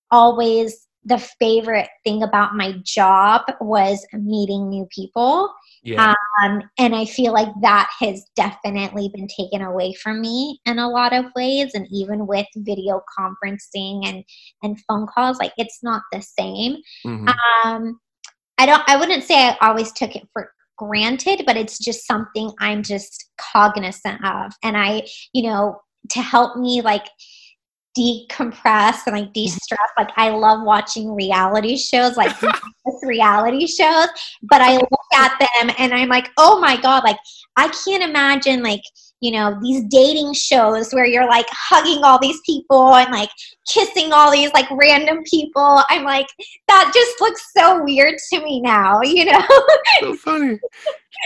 always 0.09 0.82
the 1.05 1.17
favorite 1.17 1.89
thing 2.03 2.23
about 2.23 2.55
my 2.55 2.75
job 2.83 3.41
was 3.59 4.05
meeting 4.13 4.69
new 4.69 4.87
people. 4.93 5.53
Yeah. 5.83 6.13
Um, 6.41 6.61
and 6.77 6.95
I 6.95 7.05
feel 7.05 7.33
like 7.33 7.49
that 7.61 7.89
has 7.99 8.25
definitely 8.35 9.09
been 9.13 9.27
taken 9.27 9.61
away 9.61 9.93
from 9.93 10.21
me 10.21 10.59
in 10.65 10.79
a 10.79 10.89
lot 10.89 11.13
of 11.13 11.25
ways. 11.35 11.71
And 11.73 11.87
even 11.91 12.25
with 12.25 12.47
video 12.55 13.01
conferencing 13.19 14.07
and, 14.07 14.23
and 14.61 14.79
phone 14.87 15.07
calls, 15.07 15.39
like 15.39 15.53
it's 15.57 15.79
not 15.83 16.03
the 16.11 16.21
same. 16.21 16.77
Mhm. 17.05 17.33
Um, 17.65 17.99
I 18.57 18.65
don't, 18.65 18.83
I 18.87 18.95
wouldn't 18.95 19.23
say 19.23 19.49
I 19.49 19.57
always 19.61 19.91
took 19.91 20.15
it 20.15 20.27
for 20.31 20.51
granted, 20.77 21.43
but 21.45 21.57
it's 21.57 21.77
just 21.77 22.07
something 22.07 22.51
I'm 22.59 22.81
just 22.81 23.31
cognizant 23.37 24.23
of. 24.23 24.53
And 24.63 24.77
I, 24.77 25.07
you 25.33 25.43
know, 25.43 25.81
to 26.11 26.21
help 26.21 26.57
me 26.57 26.81
like 26.81 27.07
decompress 27.97 29.05
and 29.05 29.15
like 29.15 29.25
mm-hmm. 29.25 29.31
de-stress. 29.33 29.89
Like 29.97 30.09
i 30.17 30.29
love 30.29 30.63
watching 30.65 31.13
reality 31.13 31.77
shows 31.77 32.17
like 32.17 32.35
reality 33.03 33.67
shows 33.67 34.07
but 34.43 34.61
i 34.61 34.75
look 34.75 35.13
at 35.13 35.37
them 35.39 35.75
and 35.77 35.93
i'm 35.93 36.09
like 36.09 36.29
oh 36.37 36.59
my 36.59 36.79
god 36.81 37.03
like 37.03 37.17
i 37.57 37.67
can't 37.85 38.03
imagine 38.03 38.63
like 38.63 38.81
you 39.23 39.31
know 39.31 39.57
these 39.61 39.83
dating 39.85 40.33
shows 40.33 40.91
where 40.93 41.05
you're 41.05 41.27
like 41.27 41.47
hugging 41.49 42.03
all 42.03 42.19
these 42.19 42.39
people 42.45 42.93
and 42.95 43.09
like 43.09 43.29
kissing 43.71 44.11
all 44.11 44.29
these 44.29 44.51
like 44.53 44.69
random 44.71 45.23
people 45.23 45.81
i'm 45.89 46.03
like 46.03 46.27
that 46.67 46.91
just 46.93 47.21
looks 47.21 47.41
so 47.55 47.81
weird 47.83 48.15
to 48.31 48.43
me 48.43 48.59
now 48.61 49.01
you 49.01 49.25
know 49.25 49.41
so 50.01 50.15
funny. 50.17 50.59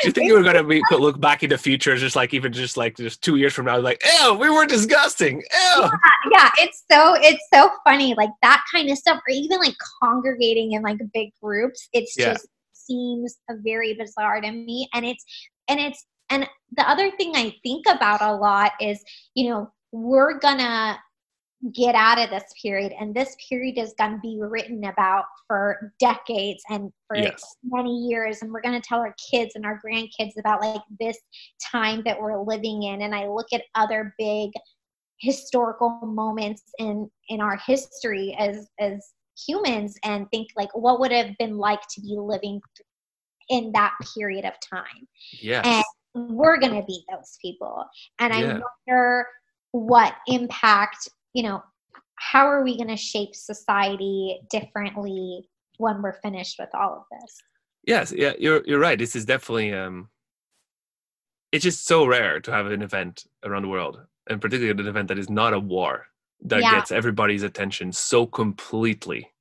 Do 0.01 0.07
you 0.07 0.11
think 0.11 0.27
you 0.27 0.33
were 0.35 0.43
gonna 0.43 0.63
be, 0.63 0.81
look 0.91 1.19
back 1.19 1.41
in 1.43 1.49
the 1.49 1.57
future, 1.57 1.95
just 1.95 2.15
like 2.15 2.33
even 2.33 2.51
just 2.53 2.77
like 2.77 2.97
just 2.97 3.23
two 3.23 3.37
years 3.37 3.53
from 3.53 3.65
now, 3.65 3.79
like, 3.79 4.03
ew, 4.21 4.33
we 4.35 4.49
were 4.49 4.65
disgusting. 4.65 5.37
Ew. 5.37 5.89
yeah 6.31 6.51
it's 6.59 6.83
so 6.91 7.15
it's 7.15 7.43
so 7.51 7.71
funny 7.83 8.13
like 8.15 8.29
that 8.43 8.63
kind 8.71 8.89
of 8.91 8.97
stuff 8.97 9.17
or 9.17 9.31
even 9.33 9.59
like 9.59 9.73
congregating 10.03 10.73
in 10.73 10.81
like 10.83 10.97
big 11.13 11.29
groups 11.41 11.87
it's 11.93 12.15
Yeah. 12.17 12.33
just 12.33 12.47
seems 12.73 13.37
very 13.63 13.93
bizarre 13.95 14.41
to 14.41 14.51
me 14.51 14.87
and 14.93 15.05
it's 15.05 15.23
and 15.67 15.79
it's 15.79 16.05
and 16.29 16.47
the 16.75 16.89
other 16.89 17.11
thing 17.11 17.33
i 17.35 17.53
think 17.63 17.85
about 17.89 18.21
a 18.21 18.33
lot 18.35 18.71
is 18.81 19.03
you 19.35 19.49
know 19.49 19.71
we're 19.91 20.37
gonna 20.39 20.97
get 21.73 21.95
out 21.95 22.19
of 22.19 22.29
this 22.29 22.43
period 22.61 22.93
and 22.99 23.15
this 23.15 23.35
period 23.49 23.79
is 23.79 23.95
going 23.97 24.11
to 24.11 24.19
be 24.19 24.37
written 24.39 24.83
about 24.83 25.25
for 25.47 25.91
decades 25.99 26.63
and 26.69 26.91
for 27.07 27.17
Yes. 27.17 27.55
many 27.63 27.89
years 28.07 28.43
and 28.43 28.51
we're 28.51 28.61
going 28.61 28.79
to 28.79 28.87
tell 28.87 28.99
our 28.99 29.15
kids 29.31 29.55
and 29.55 29.65
our 29.65 29.81
grandkids 29.83 30.37
about 30.37 30.61
like 30.61 30.81
this 30.99 31.17
time 31.71 32.03
that 32.05 32.19
we're 32.19 32.39
living 32.43 32.83
in 32.83 33.01
and 33.01 33.15
i 33.15 33.27
look 33.27 33.47
at 33.53 33.63
other 33.73 34.13
big 34.19 34.51
historical 35.19 35.89
moments 36.03 36.61
in 36.77 37.09
in 37.29 37.41
our 37.41 37.57
history 37.65 38.35
as 38.37 38.69
as 38.79 39.13
humans 39.47 39.97
and 40.03 40.29
think 40.29 40.49
like 40.55 40.69
what 40.75 40.99
would 40.99 41.11
have 41.11 41.35
been 41.39 41.57
like 41.57 41.81
to 41.89 42.01
be 42.01 42.15
living 42.19 42.61
in 43.49 43.71
that 43.73 43.93
period 44.15 44.45
of 44.45 44.53
time 44.59 45.07
Yes. 45.41 45.65
and 45.65 45.83
we're 46.17 46.59
going 46.59 46.73
to 46.73 46.85
be 46.85 47.03
those 47.11 47.37
people 47.41 47.85
and 48.19 48.33
i 48.33 48.41
wonder 48.87 49.27
what 49.71 50.15
impact 50.27 51.09
you 51.33 51.43
know 51.43 51.61
how 52.15 52.45
are 52.47 52.63
we 52.63 52.75
going 52.75 52.89
to 52.89 52.97
shape 52.97 53.35
society 53.35 54.39
differently 54.49 55.47
when 55.77 56.01
we're 56.01 56.19
finished 56.21 56.57
with 56.59 56.69
all 56.73 56.93
of 57.11 57.19
this 57.21 57.37
Yes, 57.85 58.11
yeah, 58.13 58.33
you're 58.37 58.63
you're 58.65 58.79
right. 58.81 58.99
This 58.99 59.15
is 59.15 59.23
definitely 59.23 59.73
um 59.73 60.09
it's 61.53 61.63
just 61.63 61.85
so 61.87 62.05
rare 62.05 62.41
to 62.41 62.51
have 62.51 62.65
an 62.65 62.81
event 62.81 63.23
around 63.45 63.61
the 63.61 63.69
world, 63.69 63.97
and 64.29 64.41
particularly 64.41 64.77
an 64.77 64.87
event 64.87 65.07
that 65.07 65.17
is 65.17 65.29
not 65.29 65.53
a 65.53 65.59
war 65.59 66.07
that 66.41 66.61
Yeah. 66.61 66.75
gets 66.75 66.91
everybody's 66.91 67.43
attention 67.43 67.93
so 67.93 68.25
completely 68.25 69.31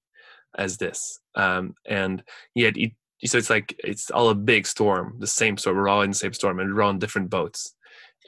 as 0.57 0.77
this. 0.77 1.19
Um 1.35 1.75
and 1.87 2.23
yet 2.55 2.77
it 2.77 2.93
so 3.25 3.39
it's 3.39 3.51
like 3.51 3.75
it's 3.83 4.11
all 4.11 4.29
a 4.29 4.35
big 4.35 4.67
storm, 4.67 5.17
the 5.19 5.27
same 5.27 5.57
storm. 5.57 5.77
We're 5.77 5.89
all 5.89 6.03
in 6.03 6.11
the 6.11 6.17
same 6.17 6.33
storm 6.33 6.61
and 6.61 6.75
we're 6.75 6.83
on 6.83 6.99
different 6.99 7.31
boats. 7.31 7.75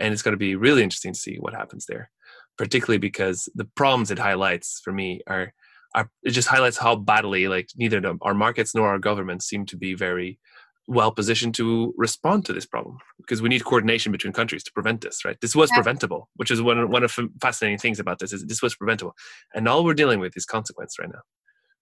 And 0.01 0.13
it's 0.13 0.23
gonna 0.23 0.37
be 0.37 0.57
really 0.57 0.83
interesting 0.83 1.13
to 1.13 1.19
see 1.21 1.37
what 1.37 1.55
happens 1.55 1.87
there. 1.87 2.11
Particularly 2.57 2.99
because 2.99 3.49
the 3.55 3.67
problems 3.77 4.11
it 4.11 4.19
highlights 4.19 4.81
for 4.83 4.93
me 4.93 5.21
are 5.27 5.53
are, 5.95 6.11
it 6.23 6.31
just 6.31 6.49
highlights 6.49 6.77
how 6.79 6.97
badly 6.97 7.49
like 7.49 7.69
neither 7.77 8.01
the, 8.01 8.19
our 8.23 8.35
markets 8.35 8.75
nor 8.75 8.89
our 8.89 8.99
governments 8.99 9.47
seem 9.47 9.65
to 9.67 9.77
be 9.77 9.95
very 9.95 10.39
well 10.87 11.11
positioned 11.11 11.55
to 11.55 11.95
respond 11.97 12.45
to 12.47 12.53
this 12.53 12.67
problem 12.67 12.99
because 13.19 13.43
we 13.43 13.49
need 13.49 13.65
coordination 13.65 14.11
between 14.13 14.33
countries 14.33 14.63
to 14.65 14.73
prevent 14.73 15.01
this 15.01 15.25
right 15.25 15.39
this 15.41 15.55
was 15.57 15.71
Yeah. 15.71 15.77
preventable 15.77 16.29
which 16.37 16.51
is 16.51 16.61
one, 16.63 16.91
one 16.91 17.05
of 17.05 17.15
the 17.15 17.29
fascinating 17.41 17.79
things 17.79 17.99
about 18.01 18.19
this 18.19 18.33
is 18.33 18.45
this 18.47 18.63
was 18.63 18.75
preventable 18.75 19.15
and 19.55 19.67
all 19.69 19.85
we're 19.85 19.95
dealing 19.95 20.21
with 20.21 20.37
is 20.37 20.45
consequence 20.47 20.99
right 20.99 21.09
now 21.11 21.21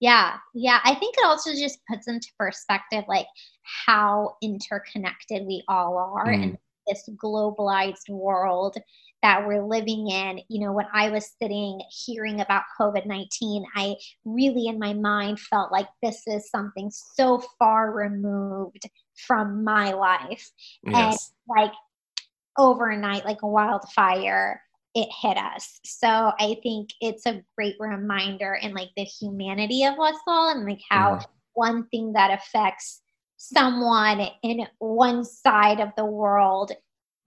Yeah, 0.01 0.37
yeah. 0.55 0.81
I 0.85 0.95
think 0.95 1.17
it 1.19 1.25
also 1.25 1.53
just 1.53 1.79
puts 1.91 2.07
into 2.07 2.29
perspective 2.39 3.05
like 3.09 3.27
how 3.87 4.37
interconnected 4.43 5.47
we 5.47 5.65
all 5.69 5.97
are 5.99 6.27
Mm. 6.27 6.43
in 6.43 6.59
this 6.87 7.09
globalized 7.23 8.09
world 8.09 8.77
that 9.23 9.47
we're 9.47 9.65
living 9.65 10.09
in. 10.09 10.41
You 10.49 10.67
know, 10.67 10.73
when 10.73 10.87
I 10.93 11.09
was 11.11 11.33
sitting 11.41 11.81
hearing 11.91 12.41
about 12.41 12.65
COVID 12.79 13.07
19, 13.07 13.65
I 13.75 13.97
really 14.25 14.67
in 14.67 14.79
my 14.79 14.93
mind 14.93 15.41
felt 15.41 15.73
like 15.73 15.89
this 16.03 16.23
is 16.27 16.51
something 16.51 16.91
so 16.91 17.43
far 17.59 17.93
removed 17.93 18.89
from 19.27 19.65
my 19.65 19.93
life. 19.93 20.51
yes 20.85 21.33
Like 21.49 21.73
overnight, 22.59 23.25
like 23.25 23.43
a 23.43 23.49
wildfire, 23.49 24.63
it 24.97 25.09
hit 25.21 25.37
us. 25.37 25.79
So 25.85 26.09
I 26.09 26.57
think 26.63 26.89
it's 27.03 27.27
a 27.27 27.43
great 27.55 27.77
reminder 27.79 28.55
and 28.55 28.73
like 28.73 28.89
the 28.97 29.05
humanity 29.05 29.85
of 29.85 30.01
us 30.01 30.17
all 30.27 30.51
and 30.51 30.65
like 30.65 30.81
how 30.89 31.17
Mhm. 31.17 31.27
one 31.53 31.87
thing 31.89 32.15
that 32.15 32.31
affects 32.31 33.03
someone 33.37 34.27
in 34.43 34.67
one 34.79 35.23
side 35.23 35.81
of 35.81 35.91
the 35.97 36.05
world 36.07 36.73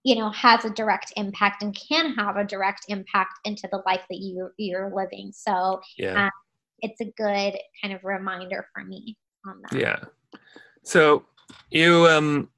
you 0.04 0.16
know 0.16 0.30
has 0.32 0.66
a 0.66 0.70
direct 0.72 1.14
impact 1.18 1.62
and 1.62 1.76
can 1.76 2.14
have 2.14 2.38
a 2.38 2.44
direct 2.44 2.86
impact 2.88 3.34
into 3.44 3.68
the 3.72 3.84
life 3.86 4.04
that 4.10 4.18
you 4.18 4.50
you're 4.58 4.92
living. 4.96 5.32
So 5.32 5.82
yeah. 5.98 6.26
um, 6.26 6.32
it's 6.80 7.02
a 7.02 7.12
good 7.18 7.56
kind 7.82 7.94
of 7.94 8.04
reminder 8.04 8.68
for 8.74 8.84
me 8.84 9.18
on 9.46 9.62
that. 9.62 9.80
Yeah. 9.80 10.00
So 10.84 11.26
you 11.70 12.08
um 12.08 12.50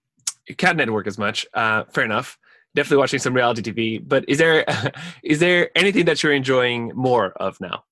you 0.47 0.56
can't 0.56 0.78
network 0.78 1.08
as 1.08 1.17
much 1.17 1.45
uh 1.54 1.84
fair 1.86 2.06
enough 2.06 2.38
definitely 2.75 2.97
watching 2.97 3.19
some 3.19 3.34
reality 3.34 3.62
tv 3.62 4.01
but 4.07 4.23
is 4.27 4.38
there 4.38 4.65
is 5.23 5.39
there 5.39 5.69
anything 5.75 6.05
that 6.05 6.21
you're 6.23 6.34
enjoying 6.34 6.91
more 6.95 7.31
of 7.38 7.60
now 7.62 7.84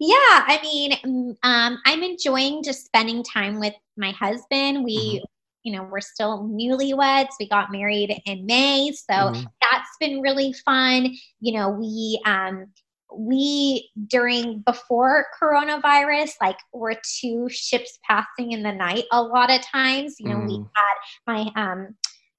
Yeah, 0.00 0.16
I 0.18 0.58
mean, 0.62 1.36
um, 1.42 1.78
I'm 1.84 2.02
enjoying 2.02 2.64
just 2.64 2.84
spending 2.84 3.22
time 3.22 3.60
with 3.60 3.74
my 3.96 4.10
husband. 4.12 4.82
We, 4.84 5.20
Mm-hmm. 5.20 5.24
you 5.64 5.72
know, 5.76 5.84
we're 5.84 6.00
still 6.00 6.48
newlyweds. 6.48 7.28
We 7.38 7.48
got 7.48 7.70
married 7.70 8.20
in 8.24 8.46
May, 8.46 8.90
so 8.92 9.14
Mhm. 9.14 9.46
that's 9.60 9.90
been 10.00 10.20
really 10.20 10.52
fun. 10.64 11.14
You 11.40 11.52
know, 11.56 11.68
we 11.70 12.20
um, 12.26 12.72
we 13.14 13.90
during 14.08 14.60
before 14.60 15.26
coronavirus, 15.40 16.32
like 16.40 16.58
we're 16.72 16.96
two 17.20 17.46
ships 17.50 17.98
passing 18.08 18.52
in 18.52 18.62
the 18.64 18.72
night. 18.72 19.04
A 19.12 19.22
lot 19.22 19.50
of 19.50 19.60
times, 19.62 20.16
you 20.18 20.30
know, 20.30 20.40
we 20.40 20.56
Mm. 20.58 20.68
had 20.74 20.96
my 21.32 21.52
um, 21.62 21.94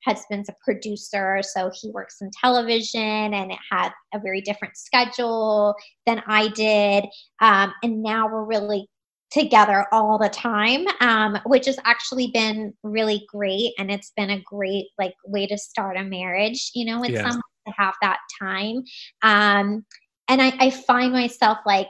husband's 0.05 0.49
a 0.49 0.55
producer, 0.63 1.41
so 1.41 1.71
he 1.73 1.89
works 1.91 2.17
in 2.21 2.29
television, 2.39 3.33
and 3.33 3.51
it 3.51 3.59
had 3.71 3.91
a 4.13 4.19
very 4.19 4.41
different 4.41 4.77
schedule 4.77 5.75
than 6.05 6.21
I 6.27 6.49
did. 6.49 7.05
Um, 7.41 7.73
and 7.83 8.03
now 8.03 8.27
we're 8.27 8.43
really 8.45 8.87
together 9.31 9.87
all 9.91 10.19
the 10.19 10.29
time, 10.29 10.85
um, 11.01 11.39
which 11.45 11.65
has 11.65 11.79
actually 11.85 12.27
been 12.27 12.73
really 12.83 13.25
great. 13.27 13.73
And 13.79 13.89
it's 13.89 14.11
been 14.15 14.29
a 14.29 14.41
great 14.41 14.87
like 14.99 15.15
way 15.25 15.47
to 15.47 15.57
start 15.57 15.97
a 15.97 16.03
marriage, 16.03 16.71
you 16.75 16.85
know, 16.85 17.01
with 17.01 17.11
Yeah. 17.11 17.23
someone 17.23 17.41
to 17.67 17.73
have 17.75 17.95
that 18.01 18.19
time. 18.39 18.83
Um, 19.23 19.85
and 20.27 20.41
I, 20.41 20.53
I 20.59 20.69
find 20.69 21.11
myself 21.11 21.57
like 21.65 21.89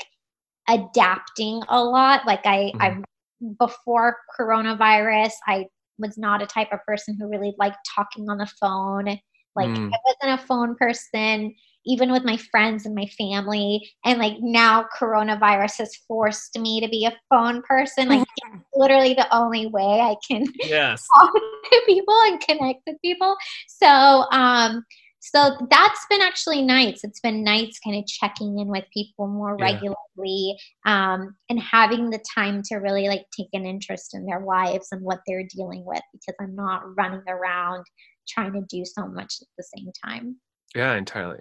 adapting 0.70 1.62
a 1.68 1.84
lot. 1.84 2.26
Like 2.26 2.46
I, 2.46 2.72
I 2.80 3.02
before 3.60 4.18
coronavirus, 4.40 5.32
I 5.46 5.66
was 5.98 6.18
not 6.18 6.42
a 6.42 6.48
type 6.48 6.70
of 6.72 6.80
person 6.86 7.16
who 7.20 7.30
really 7.30 7.54
liked 7.58 7.78
talking 7.96 8.30
on 8.30 8.38
the 8.38 8.52
phone. 8.60 9.06
Like 9.56 9.70
Mm. 9.70 9.92
I 9.94 9.98
wasn't 10.06 10.42
a 10.42 10.46
phone 10.46 10.76
person 10.76 11.54
even 11.86 12.12
with 12.12 12.24
my 12.24 12.38
friends 12.38 12.86
and 12.86 12.96
my 12.96 13.06
family. 13.18 13.92
And 14.06 14.20
like 14.20 14.38
now 14.40 14.86
coronavirus 14.98 15.80
has 15.80 15.96
forced 16.08 16.58
me 16.58 16.80
to 16.82 16.88
be 16.88 17.06
a 17.06 17.18
phone 17.30 17.62
person. 17.64 18.08
Like 18.08 18.22
it's 18.22 18.66
literally 18.76 19.14
the 19.14 19.34
only 19.36 19.68
way 19.68 20.00
I 20.02 20.16
can 20.28 20.46
yes 20.64 21.06
talk 21.20 21.34
to 21.34 21.82
people 21.86 22.16
and 22.26 22.40
connect 22.40 22.82
with 22.88 23.02
people. 23.02 23.36
So 23.68 23.88
um 24.32 24.84
so 25.24 25.56
that's 25.70 26.06
been 26.10 26.22
actually 26.22 26.62
nice. 26.62 27.04
It's 27.04 27.22
been 27.22 27.46
nice 27.46 27.80
kind 27.80 27.98
of 27.98 28.06
checking 28.06 28.60
in 28.60 28.68
with 28.68 28.84
people 28.94 29.28
more 29.28 29.56
Yeah. 29.58 29.66
regularly 29.66 30.58
um, 30.86 31.36
and 31.50 31.60
having 31.62 32.10
the 32.10 32.20
time 32.36 32.62
to 32.64 32.76
really 32.76 33.08
like 33.08 33.26
take 33.36 33.48
an 33.54 33.66
interest 33.66 34.14
in 34.14 34.26
their 34.26 34.42
lives 34.42 34.90
and 34.92 35.02
what 35.02 35.22
they're 35.26 35.48
dealing 35.56 35.86
with 35.86 36.02
because 36.12 36.36
I'm 36.42 36.56
not 36.56 36.82
running 36.98 37.24
around 37.28 37.86
trying 38.28 38.52
to 38.54 38.62
do 38.70 38.84
so 38.84 39.08
much 39.08 39.36
at 39.42 39.48
the 39.58 39.64
same 39.78 39.92
time. 40.04 40.38
Yeah, 40.76 40.96
entirely. 40.96 41.40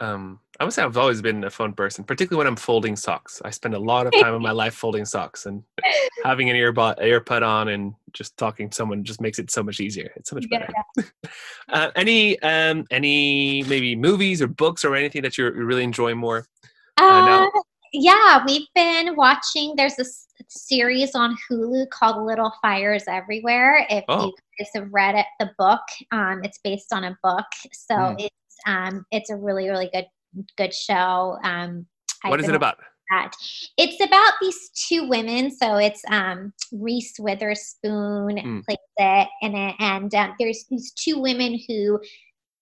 Um, 0.00 0.40
I 0.58 0.64
would 0.64 0.72
say 0.72 0.82
I've 0.82 0.96
always 0.96 1.22
been 1.22 1.44
a 1.44 1.50
phone 1.50 1.72
person, 1.72 2.04
particularly 2.04 2.38
when 2.38 2.46
I'm 2.46 2.56
folding 2.56 2.96
socks. 2.96 3.42
I 3.44 3.50
spend 3.50 3.74
a 3.74 3.78
lot 3.78 4.06
of 4.06 4.12
time 4.12 4.34
in 4.34 4.42
my 4.42 4.52
life 4.52 4.74
folding 4.74 5.04
socks, 5.04 5.46
and 5.46 5.62
having 6.24 6.50
an 6.50 6.56
earbud 6.56 6.98
earpud 6.98 7.46
on 7.46 7.68
and 7.68 7.94
just 8.12 8.36
talking 8.36 8.70
to 8.70 8.74
someone 8.74 9.04
just 9.04 9.20
makes 9.20 9.38
it 9.38 9.50
so 9.50 9.62
much 9.62 9.80
easier. 9.80 10.10
It's 10.16 10.30
so 10.30 10.36
much 10.36 10.48
better. 10.48 10.68
Yeah. 10.96 11.04
uh, 11.68 11.90
any 11.96 12.40
um, 12.40 12.84
any 12.90 13.62
maybe 13.64 13.96
movies 13.96 14.40
or 14.40 14.46
books 14.48 14.84
or 14.84 14.94
anything 14.94 15.22
that 15.22 15.36
you're 15.36 15.52
really 15.52 15.84
enjoying 15.84 16.18
more? 16.18 16.46
Uh, 16.98 17.04
uh, 17.54 17.60
yeah, 17.92 18.44
we've 18.46 18.66
been 18.74 19.16
watching. 19.16 19.74
There's 19.76 19.96
this 19.96 20.26
series 20.48 21.14
on 21.14 21.36
Hulu 21.50 21.88
called 21.90 22.24
Little 22.24 22.52
Fires 22.62 23.04
Everywhere. 23.08 23.86
If 23.90 24.04
oh. 24.08 24.26
you 24.26 24.34
guys 24.58 24.68
have 24.74 24.88
read 24.92 25.14
it, 25.14 25.26
the 25.40 25.50
book, 25.58 25.80
um, 26.12 26.42
it's 26.44 26.58
based 26.62 26.92
on 26.92 27.04
a 27.04 27.18
book, 27.22 27.46
so 27.72 27.94
mm. 27.94 28.16
it's 28.18 28.45
um, 28.66 29.04
it's 29.10 29.30
a 29.30 29.36
really 29.36 29.68
really 29.68 29.90
good 29.92 30.06
good 30.56 30.74
show. 30.74 31.38
Um, 31.42 31.86
what 32.24 32.40
is 32.40 32.48
it 32.48 32.54
about? 32.54 32.78
That. 33.10 33.32
It's 33.78 34.02
about 34.02 34.32
these 34.40 34.70
two 34.88 35.08
women. 35.08 35.52
So 35.52 35.76
it's 35.76 36.02
um, 36.10 36.52
Reese 36.72 37.14
Witherspoon 37.20 38.36
mm. 38.36 38.64
plays 38.64 38.78
it, 38.96 39.28
and 39.42 39.54
and 39.78 40.14
um, 40.14 40.34
there's 40.38 40.64
these 40.68 40.92
two 40.92 41.20
women 41.20 41.58
who 41.68 42.00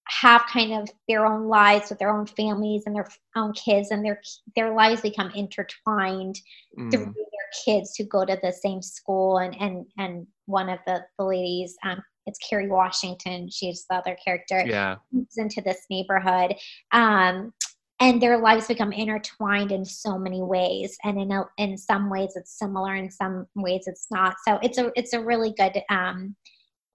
have 0.08 0.44
kind 0.46 0.72
of 0.74 0.88
their 1.08 1.24
own 1.24 1.48
lives 1.48 1.88
with 1.88 1.98
their 1.98 2.10
own 2.10 2.26
families 2.26 2.82
and 2.84 2.94
their 2.94 3.08
own 3.36 3.52
kids 3.54 3.90
and 3.90 4.04
their 4.04 4.20
their 4.54 4.74
lives 4.74 5.00
become 5.00 5.30
intertwined 5.30 6.38
mm. 6.78 6.90
through 6.90 7.06
their 7.06 7.64
kids 7.64 7.94
who 7.96 8.04
go 8.04 8.24
to 8.24 8.38
the 8.42 8.52
same 8.52 8.82
school 8.82 9.38
and 9.38 9.56
and 9.60 9.86
and 9.96 10.26
one 10.46 10.68
of 10.68 10.78
the, 10.86 11.00
the 11.18 11.24
ladies 11.24 11.76
um, 11.84 12.02
it's 12.26 12.38
Kerry 12.38 12.68
Washington 12.68 13.48
she's 13.50 13.84
the 13.88 13.96
other 13.96 14.16
character 14.22 14.64
yeah. 14.66 14.96
moves 15.12 15.36
into 15.36 15.60
this 15.60 15.82
neighborhood 15.90 16.54
um, 16.92 17.52
and 18.00 18.20
their 18.20 18.38
lives 18.38 18.66
become 18.66 18.92
intertwined 18.92 19.70
in 19.72 19.84
so 19.84 20.18
many 20.18 20.42
ways 20.42 20.96
and 21.04 21.18
in 21.18 21.30
a, 21.30 21.44
in 21.58 21.78
some 21.78 22.10
ways 22.10 22.32
it's 22.34 22.58
similar 22.58 22.94
in 22.94 23.10
some 23.10 23.46
ways 23.54 23.84
it's 23.86 24.08
not. 24.10 24.36
So 24.46 24.58
it's 24.62 24.78
a 24.78 24.90
it's 24.96 25.12
a 25.12 25.20
really 25.20 25.54
good 25.56 25.80
um, 25.90 26.34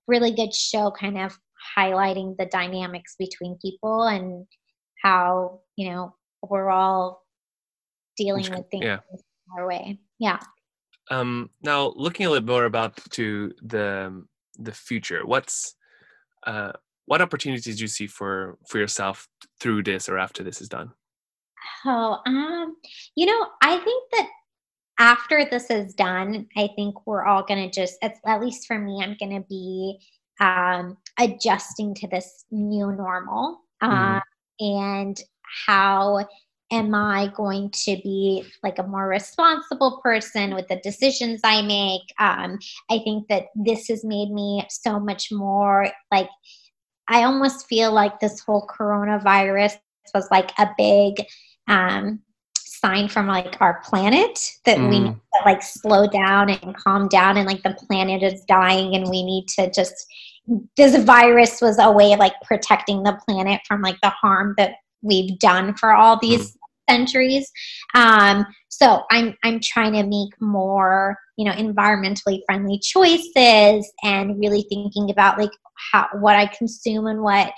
really 0.07 0.31
good 0.31 0.53
show 0.53 0.91
kind 0.91 1.17
of 1.17 1.37
highlighting 1.77 2.35
the 2.37 2.45
dynamics 2.45 3.15
between 3.17 3.57
people 3.61 4.03
and 4.03 4.45
how 5.01 5.61
you 5.77 5.89
know 5.89 6.15
we're 6.47 6.69
all 6.69 7.23
dealing 8.17 8.49
with 8.49 8.65
things 8.69 8.85
yeah. 8.85 8.99
our 9.57 9.67
way. 9.67 9.99
Yeah. 10.19 10.39
Um 11.09 11.49
now 11.61 11.93
looking 11.95 12.25
a 12.25 12.29
little 12.29 12.47
more 12.47 12.65
about 12.65 12.97
to 13.11 13.53
the 13.61 14.25
the 14.57 14.71
future? 14.71 15.25
What's 15.25 15.75
uh 16.45 16.71
what 17.05 17.21
opportunities 17.21 17.77
do 17.77 17.81
you 17.81 17.87
see 17.87 18.07
for 18.07 18.57
for 18.67 18.77
yourself 18.77 19.27
through 19.59 19.83
this 19.83 20.07
or 20.07 20.17
after 20.17 20.43
this 20.43 20.61
is 20.61 20.69
done? 20.69 20.91
Oh 21.85 22.17
um 22.25 22.75
you 23.15 23.25
know 23.25 23.47
i 23.61 23.77
think 23.77 24.03
that 24.11 24.27
after 24.99 25.45
this 25.49 25.69
is 25.69 25.93
done 25.93 26.47
i 26.57 26.69
think 26.75 26.95
we're 27.05 27.25
all 27.25 27.43
going 27.43 27.69
to 27.69 27.73
just 27.73 27.97
at 28.03 28.41
least 28.41 28.67
for 28.67 28.77
me 28.77 29.01
i'm 29.03 29.15
going 29.19 29.41
to 29.41 29.47
be 29.47 29.97
um, 30.41 30.97
adjusting 31.19 31.93
to 31.95 32.07
this 32.07 32.45
new 32.51 32.91
normal 32.91 33.61
mm 33.83 34.21
and 34.61 35.21
how 35.67 36.27
am 36.71 36.93
I 36.93 37.31
going 37.35 37.71
to 37.71 37.97
be 38.03 38.43
like 38.63 38.77
a 38.77 38.83
more 38.87 39.07
responsible 39.07 39.99
person 40.03 40.53
with 40.53 40.67
the 40.67 40.77
decisions 40.77 41.41
I 41.43 41.61
make? 41.61 42.01
Um, 42.19 42.59
I 42.91 42.99
think 42.99 43.27
that 43.29 43.45
this 43.55 43.87
has 43.87 44.03
made 44.03 44.29
me 44.31 44.65
so 44.69 44.99
much 44.99 45.31
more 45.31 45.91
like 46.11 46.29
I 47.09 47.23
almost 47.23 47.67
feel 47.67 47.91
like 47.91 48.19
this 48.19 48.39
whole 48.39 48.67
coronavirus 48.67 49.77
was 50.13 50.27
like 50.29 50.51
a 50.59 50.69
big 50.77 51.25
um, 51.67 52.19
sign 52.55 53.09
from 53.09 53.27
like 53.27 53.57
our 53.61 53.81
planet 53.83 54.39
that 54.65 54.77
mm. 54.77 54.89
we 54.89 54.99
need 54.99 55.13
to 55.13 55.45
like 55.45 55.61
slow 55.61 56.07
down 56.07 56.49
and 56.49 56.75
calm 56.77 57.07
down 57.07 57.37
and 57.37 57.47
like 57.47 57.63
the 57.63 57.77
planet 57.87 58.23
is 58.23 58.43
dying 58.45 58.95
and 58.95 59.09
we 59.09 59.23
need 59.23 59.47
to 59.47 59.69
just 59.71 59.93
this 60.77 61.03
virus 61.03 61.61
was 61.61 61.77
a 61.79 61.91
way 61.91 62.13
of 62.13 62.19
like 62.19 62.33
protecting 62.43 63.03
the 63.03 63.19
planet 63.27 63.61
from 63.67 63.81
like 63.81 63.99
the 64.01 64.09
harm 64.09 64.53
that 64.57 64.75
we've 65.01 65.37
done 65.39 65.75
for 65.75 65.93
all 65.93 66.17
these 66.19 66.51
mm. 66.51 66.55
Centuries. 66.89 67.49
Um, 67.93 68.45
so 68.71 69.03
i'm 69.11 69.35
i'm 69.43 69.59
trying 69.61 69.91
to 69.91 70.03
make 70.03 70.29
more 70.39 71.17
you 71.37 71.43
know 71.43 71.51
environmentally 71.51 72.39
friendly 72.45 72.79
choices 72.81 73.91
and 74.03 74.39
really 74.39 74.65
thinking 74.69 75.09
about 75.11 75.37
like 75.37 75.51
how 75.91 76.07
what 76.21 76.37
i 76.37 76.45
consume 76.45 77.07
and 77.07 77.21
what 77.21 77.51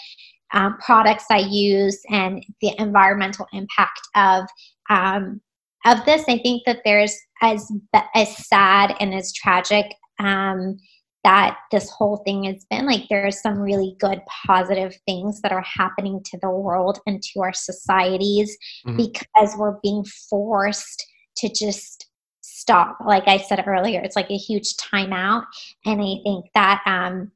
um, 0.53 0.77
products 0.83 1.25
i 1.29 1.37
use 1.37 2.01
and 2.09 2.43
the 2.61 2.73
environmental 2.79 3.45
impact 3.53 4.01
of 4.15 4.45
um, 4.89 5.39
of 5.85 6.05
this. 6.05 6.23
I 6.27 6.37
think 6.37 6.63
that 6.65 6.81
there's 6.85 7.17
as 7.41 7.71
as 8.15 8.47
sad 8.47 8.95
and 8.99 9.13
as 9.13 9.33
tragic 9.33 9.85
um, 10.19 10.77
that 11.23 11.57
this 11.71 11.89
whole 11.89 12.17
thing 12.17 12.43
has 12.45 12.65
been 12.69 12.85
like 12.85 13.03
there 13.09 13.25
are 13.25 13.31
some 13.31 13.59
really 13.59 13.95
good 13.99 14.21
positive 14.47 14.95
things 15.05 15.41
that 15.41 15.51
are 15.51 15.63
happening 15.63 16.21
to 16.25 16.37
the 16.41 16.49
world 16.49 16.99
and 17.05 17.21
to 17.21 17.41
our 17.41 17.53
societies 17.53 18.57
mm-hmm. 18.85 18.97
because 18.97 19.55
we're 19.57 19.77
being 19.83 20.03
forced 20.29 21.05
to 21.37 21.49
just 21.49 22.07
stop 22.41 22.97
like 23.05 23.27
i 23.27 23.37
said 23.37 23.63
earlier 23.67 24.01
it's 24.01 24.15
like 24.15 24.29
a 24.29 24.37
huge 24.37 24.75
timeout 24.77 25.43
and 25.85 26.01
i 26.01 26.15
think 26.23 26.45
that 26.53 26.81
um 26.85 27.31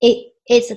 it 0.00 0.32
is 0.48 0.72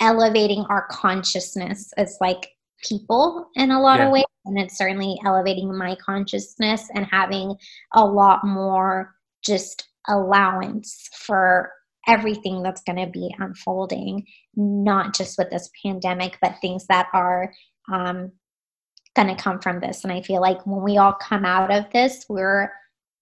elevating 0.00 0.64
our 0.68 0.86
consciousness 0.90 1.92
as 1.96 2.18
like 2.20 2.48
people 2.82 3.48
in 3.54 3.70
a 3.70 3.80
lot 3.80 3.98
yeah. 3.98 4.06
of 4.06 4.12
ways 4.12 4.24
and 4.44 4.58
it's 4.58 4.76
certainly 4.76 5.18
elevating 5.24 5.74
my 5.76 5.96
consciousness 5.96 6.88
and 6.94 7.06
having 7.06 7.56
a 7.94 8.04
lot 8.04 8.44
more 8.44 9.14
just 9.42 9.88
allowance 10.08 11.08
for 11.14 11.72
everything 12.06 12.62
that's 12.62 12.82
going 12.82 13.04
to 13.04 13.10
be 13.10 13.34
unfolding, 13.38 14.26
not 14.56 15.14
just 15.14 15.38
with 15.38 15.50
this 15.50 15.70
pandemic, 15.84 16.38
but 16.40 16.56
things 16.60 16.86
that 16.88 17.08
are 17.12 17.52
um, 17.92 18.32
going 19.14 19.28
to 19.28 19.42
come 19.42 19.60
from 19.60 19.80
this. 19.80 20.04
And 20.04 20.12
I 20.12 20.22
feel 20.22 20.40
like 20.40 20.66
when 20.66 20.82
we 20.82 20.98
all 20.98 21.14
come 21.14 21.44
out 21.44 21.72
of 21.72 21.84
this, 21.92 22.24
we're 22.28 22.70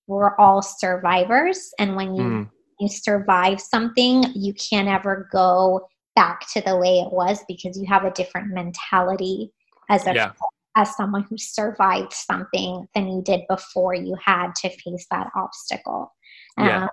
we're 0.09 0.37
all 0.37 0.63
survivors, 0.63 1.71
and 1.79 1.97
when 1.97 2.15
you 2.15 2.23
mm. 2.23 2.51
you 2.81 2.89
survive 2.89 3.61
something, 3.61 4.25
you 4.35 4.53
can't 4.55 4.89
ever 4.89 5.29
go 5.33 5.89
back 6.15 6.47
to 6.53 6.61
the 6.61 6.77
way 6.77 6.99
it 6.99 7.13
was 7.13 7.41
because 7.49 7.79
you 7.79 7.87
have 7.87 8.05
a 8.05 8.11
different 8.11 8.53
mentality 8.53 9.51
as 9.89 10.07
a 10.07 10.15
yeah. 10.15 10.33
as 10.77 10.95
someone 10.97 11.25
who 11.31 11.39
survived 11.39 12.13
something 12.13 12.87
than 12.95 13.09
you 13.09 13.23
did 13.23 13.43
before 13.49 13.95
you 13.95 14.17
had 14.23 14.55
to 14.57 14.69
face 14.71 15.07
that 15.11 15.29
obstacle. 15.37 16.13
Yeah. 16.59 16.85
Um, 16.85 16.89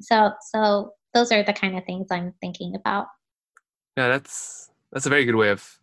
so 0.00 0.32
so 0.52 0.92
those 1.14 1.32
are 1.32 1.42
the 1.42 1.52
kind 1.52 1.76
of 1.76 1.84
things 1.84 2.08
I'm 2.10 2.34
thinking 2.40 2.74
about. 2.74 3.06
Yeah, 3.96 4.08
that's 4.08 4.70
that's 4.92 5.06
a 5.06 5.10
very 5.10 5.24
good 5.24 5.36
way 5.36 5.50
of 5.50 5.78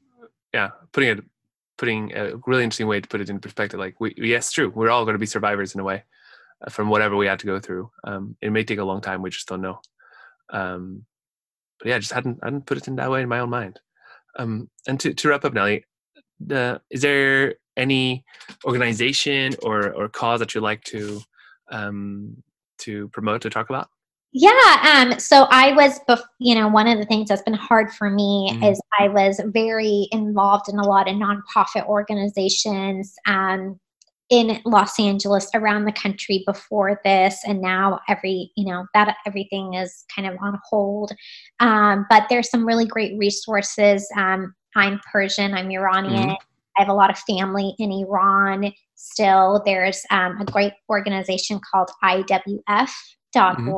yeah 0.53 0.69
putting 0.91 1.09
it 1.09 1.23
putting 1.77 2.13
a 2.15 2.37
really 2.47 2.63
interesting 2.63 2.87
way 2.87 3.01
to 3.01 3.07
put 3.07 3.21
it 3.21 3.29
in 3.29 3.39
perspective. 3.39 3.79
Like 3.79 3.99
we 3.99 4.13
yes, 4.17 4.51
true, 4.51 4.71
we're 4.73 4.89
all 4.89 5.05
going 5.05 5.15
to 5.15 5.19
be 5.19 5.25
survivors 5.25 5.73
in 5.73 5.81
a 5.81 5.83
way 5.83 6.03
uh, 6.65 6.69
from 6.69 6.89
whatever 6.89 7.15
we 7.15 7.27
had 7.27 7.39
to 7.39 7.45
go 7.45 7.59
through. 7.59 7.91
Um, 8.03 8.35
it 8.41 8.51
may 8.51 8.63
take 8.63 8.79
a 8.79 8.83
long 8.83 9.01
time, 9.01 9.21
we 9.21 9.29
just 9.29 9.47
don't 9.47 9.61
know. 9.61 9.79
Um, 10.49 11.05
but 11.79 11.89
yeah, 11.89 11.99
just 11.99 12.13
hadn't 12.13 12.39
I 12.41 12.47
hadn't 12.47 12.65
put 12.65 12.77
it 12.77 12.87
in 12.87 12.95
that 12.97 13.11
way 13.11 13.21
in 13.21 13.29
my 13.29 13.39
own 13.39 13.49
mind. 13.49 13.79
Um, 14.37 14.69
and 14.87 14.99
to 14.99 15.13
to 15.13 15.29
wrap 15.29 15.45
up, 15.45 15.53
Nelly, 15.53 15.85
the, 16.39 16.81
is 16.89 17.01
there 17.01 17.55
any 17.77 18.23
organization 18.65 19.55
or 19.63 19.91
or 19.93 20.07
cause 20.09 20.39
that 20.39 20.55
you'd 20.55 20.61
like 20.61 20.83
to 20.85 21.21
um, 21.69 22.41
to 22.79 23.09
promote 23.09 23.41
to 23.41 23.49
talk 23.49 23.69
about? 23.69 23.89
Yeah. 24.37 24.51
Um, 24.83 25.17
so 25.17 25.47
I 25.49 25.71
was, 25.71 25.97
you 26.39 26.55
know, 26.55 26.67
one 26.67 26.89
of 26.89 26.97
the 26.99 27.05
things 27.05 27.29
that's 27.29 27.41
been 27.43 27.53
hard 27.53 27.93
for 27.93 28.09
me 28.09 28.49
mm-hmm. 28.51 28.63
is 28.63 28.81
I 28.99 29.07
was 29.07 29.39
very 29.45 30.09
involved 30.11 30.67
in 30.67 30.77
a 30.77 30.85
lot 30.85 31.07
of 31.07 31.15
nonprofit 31.15 31.87
organizations 31.87 33.15
um, 33.25 33.79
in 34.29 34.59
Los 34.65 34.99
Angeles, 34.99 35.49
around 35.55 35.85
the 35.85 35.93
country 35.93 36.43
before 36.45 36.99
this, 37.05 37.43
and 37.47 37.61
now 37.61 38.01
every, 38.09 38.51
you 38.57 38.65
know, 38.65 38.85
that 38.93 39.15
everything 39.25 39.75
is 39.75 40.03
kind 40.13 40.27
of 40.27 40.37
on 40.41 40.59
hold. 40.69 41.13
Um, 41.61 42.05
but 42.09 42.25
there's 42.29 42.49
some 42.49 42.67
really 42.67 42.85
great 42.85 43.17
resources. 43.17 44.05
Um, 44.17 44.53
I'm 44.75 44.99
Persian. 45.13 45.53
I'm 45.53 45.71
Iranian. 45.71 46.23
Mm-hmm. 46.23 46.77
I 46.77 46.81
have 46.81 46.89
a 46.89 46.93
lot 46.93 47.09
of 47.09 47.17
family 47.19 47.73
in 47.79 47.89
Iran 47.89 48.73
still. 48.95 49.61
There's 49.65 50.03
um, 50.11 50.41
a 50.41 50.45
great 50.45 50.73
organization 50.89 51.61
called 51.71 51.89
IWF.org. 52.03 52.59
Mm-hmm 53.33 53.71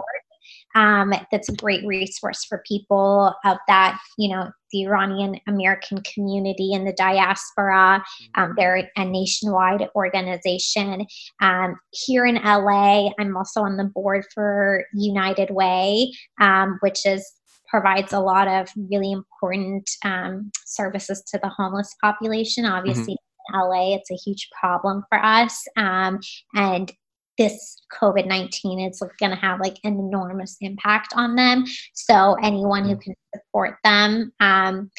um, 0.77 1.11
that's 1.31 1.49
a 1.49 1.55
great 1.55 1.85
resource 1.85 2.45
for 2.45 2.61
people 2.67 3.33
of 3.43 3.57
that, 3.67 3.99
you 4.17 4.29
know, 4.29 4.51
the 4.71 4.83
Iranian 4.83 5.39
American 5.47 6.01
community 6.13 6.71
in 6.73 6.85
the 6.85 6.93
diaspora. 6.93 8.03
Mm-hmm. 8.03 8.41
Um, 8.41 8.53
they're 8.55 8.87
a 8.95 9.05
nationwide 9.05 9.89
organization. 9.95 11.07
Um, 11.41 11.77
here 11.91 12.27
in 12.27 12.35
LA, 12.35 13.09
I'm 13.19 13.35
also 13.35 13.61
on 13.61 13.77
the 13.77 13.85
board 13.85 14.25
for 14.35 14.85
United 14.93 15.49
Way, 15.49 16.11
um, 16.39 16.77
which 16.81 17.05
is 17.07 17.25
provides 17.67 18.13
a 18.13 18.19
lot 18.19 18.47
of 18.47 18.69
really 18.89 19.11
important 19.11 19.89
um, 20.05 20.51
services 20.65 21.23
to 21.31 21.39
the 21.41 21.49
homeless 21.49 21.93
population. 22.01 22.65
Obviously, 22.65 23.15
mm-hmm. 23.15 23.55
in 23.55 23.69
LA. 23.69 23.95
It's 23.95 24.11
a 24.11 24.15
huge 24.15 24.47
problem 24.61 25.03
for 25.09 25.17
us. 25.23 25.65
Um, 25.75 26.19
and 26.53 26.91
this 27.37 27.81
COVID 27.99 28.27
19 28.27 28.79
is 28.79 29.01
going 29.19 29.29
to 29.31 29.37
have 29.37 29.59
like 29.59 29.77
an 29.83 29.99
enormous 29.99 30.57
impact 30.61 31.13
on 31.15 31.35
them. 31.35 31.65
So 31.93 32.35
anyone 32.43 32.85
who 32.85 32.95
mm. 32.95 33.01
can 33.01 33.13
support 33.35 33.77
them 33.83 34.31
um, 34.39 34.91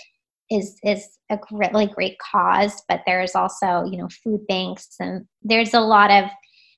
is 0.50 0.78
is 0.84 1.18
a 1.30 1.38
really 1.50 1.86
great 1.86 2.16
cause. 2.18 2.82
But 2.88 3.02
there's 3.06 3.34
also 3.34 3.84
you 3.84 3.98
know 3.98 4.08
food 4.24 4.46
banks 4.46 4.94
and 5.00 5.26
there's 5.42 5.74
a 5.74 5.80
lot 5.80 6.10
of 6.10 6.30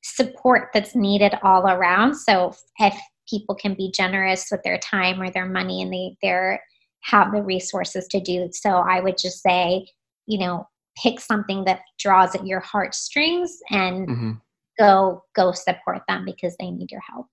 support 0.03 0.71
that's 0.73 0.97
needed 0.97 1.35
all 1.43 1.67
around. 1.67 2.15
So 2.15 2.55
if 2.79 2.99
people 3.29 3.55
can 3.55 3.75
be 3.75 3.93
generous 3.95 4.49
with 4.51 4.63
their 4.65 4.79
time 4.79 5.21
or 5.21 5.31
their 5.31 5.47
money 5.47 5.83
and 5.83 5.93
they 5.93 6.17
they're 6.23 6.63
have 7.03 7.33
the 7.33 7.43
resources 7.43 8.07
to 8.09 8.21
do 8.21 8.49
so, 8.53 8.71
I 8.71 9.01
would 9.01 9.19
just 9.19 9.43
say 9.43 9.87
you 10.27 10.39
know 10.39 10.67
pick 11.03 11.21
something 11.21 11.65
that 11.65 11.81
draws 11.99 12.35
at 12.35 12.47
your 12.47 12.61
heartstrings 12.61 13.59
and. 13.71 14.09
Mm-hmm 14.09 14.31
go 14.81 15.23
go 15.35 15.53
support 15.53 16.03
them 16.09 16.25
because 16.25 16.57
they 16.57 16.71
need 16.71 16.91
your 16.91 17.03
help. 17.03 17.27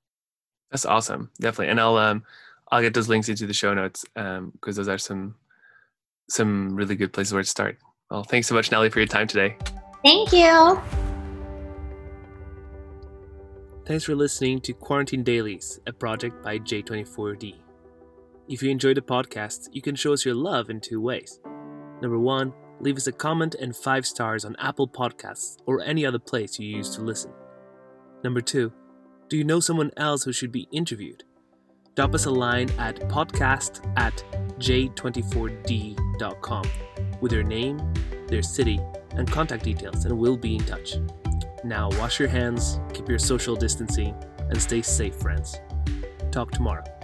That's 0.69 0.85
awesome. 0.85 1.31
Definitely. 1.39 1.69
And 1.69 1.79
i'll 1.79 1.97
um 1.97 2.23
i'll 2.71 2.81
get 2.81 2.93
those 2.93 3.07
links 3.07 3.29
into 3.29 3.47
the 3.47 3.53
show 3.53 3.73
notes 3.73 4.05
um 4.15 4.51
because 4.51 4.75
those 4.75 4.89
are 4.89 4.97
some 4.97 5.35
some 6.29 6.75
really 6.75 6.95
good 6.95 7.13
places 7.13 7.33
where 7.33 7.41
to 7.43 7.49
start. 7.49 7.77
Well 8.11 8.23
thanks 8.23 8.47
so 8.47 8.55
much 8.55 8.71
nellie 8.71 8.89
for 8.89 8.99
your 8.99 9.07
time 9.07 9.27
today. 9.27 9.57
Thank 10.03 10.33
you. 10.33 10.79
Thanks 13.85 14.03
for 14.03 14.15
listening 14.15 14.59
to 14.61 14.73
quarantine 14.73 15.23
dailies 15.23 15.79
a 15.87 15.93
project 15.93 16.43
by 16.43 16.59
j24d 16.59 17.55
if 18.49 18.61
you 18.61 18.69
enjoyed 18.69 18.97
the 18.97 19.01
podcast 19.01 19.69
you 19.71 19.81
can 19.81 19.95
show 19.95 20.11
us 20.11 20.25
your 20.25 20.35
love 20.35 20.69
in 20.69 20.81
two 20.81 20.99
ways. 20.99 21.39
Number 22.01 22.19
one 22.19 22.53
leave 22.79 22.97
us 22.97 23.07
a 23.07 23.11
comment 23.11 23.55
and 23.55 23.75
five 23.75 24.05
stars 24.05 24.45
on 24.45 24.55
Apple 24.59 24.87
Podcasts 24.87 25.57
or 25.65 25.81
any 25.81 26.05
other 26.05 26.19
place 26.19 26.59
you 26.59 26.67
use 26.67 26.95
to 26.95 27.01
listen. 27.01 27.31
Number 28.23 28.41
two, 28.41 28.71
do 29.29 29.37
you 29.37 29.43
know 29.43 29.59
someone 29.59 29.91
else 29.97 30.23
who 30.23 30.31
should 30.31 30.51
be 30.51 30.67
interviewed? 30.71 31.23
Drop 31.95 32.13
us 32.13 32.25
a 32.25 32.31
line 32.31 32.69
at 32.77 32.99
podcast 33.09 33.91
at 33.97 34.23
j24d.com 34.59 36.69
with 37.19 37.31
their 37.31 37.43
name, 37.43 37.93
their 38.27 38.43
city, 38.43 38.79
and 39.11 39.31
contact 39.31 39.63
details, 39.63 40.05
and 40.05 40.17
we'll 40.17 40.37
be 40.37 40.55
in 40.55 40.65
touch. 40.65 40.95
Now, 41.63 41.89
wash 41.93 42.19
your 42.19 42.29
hands, 42.29 42.79
keep 42.93 43.09
your 43.09 43.19
social 43.19 43.55
distancing, 43.55 44.15
and 44.37 44.61
stay 44.61 44.81
safe, 44.81 45.15
friends. 45.15 45.59
Talk 46.31 46.51
tomorrow. 46.51 46.96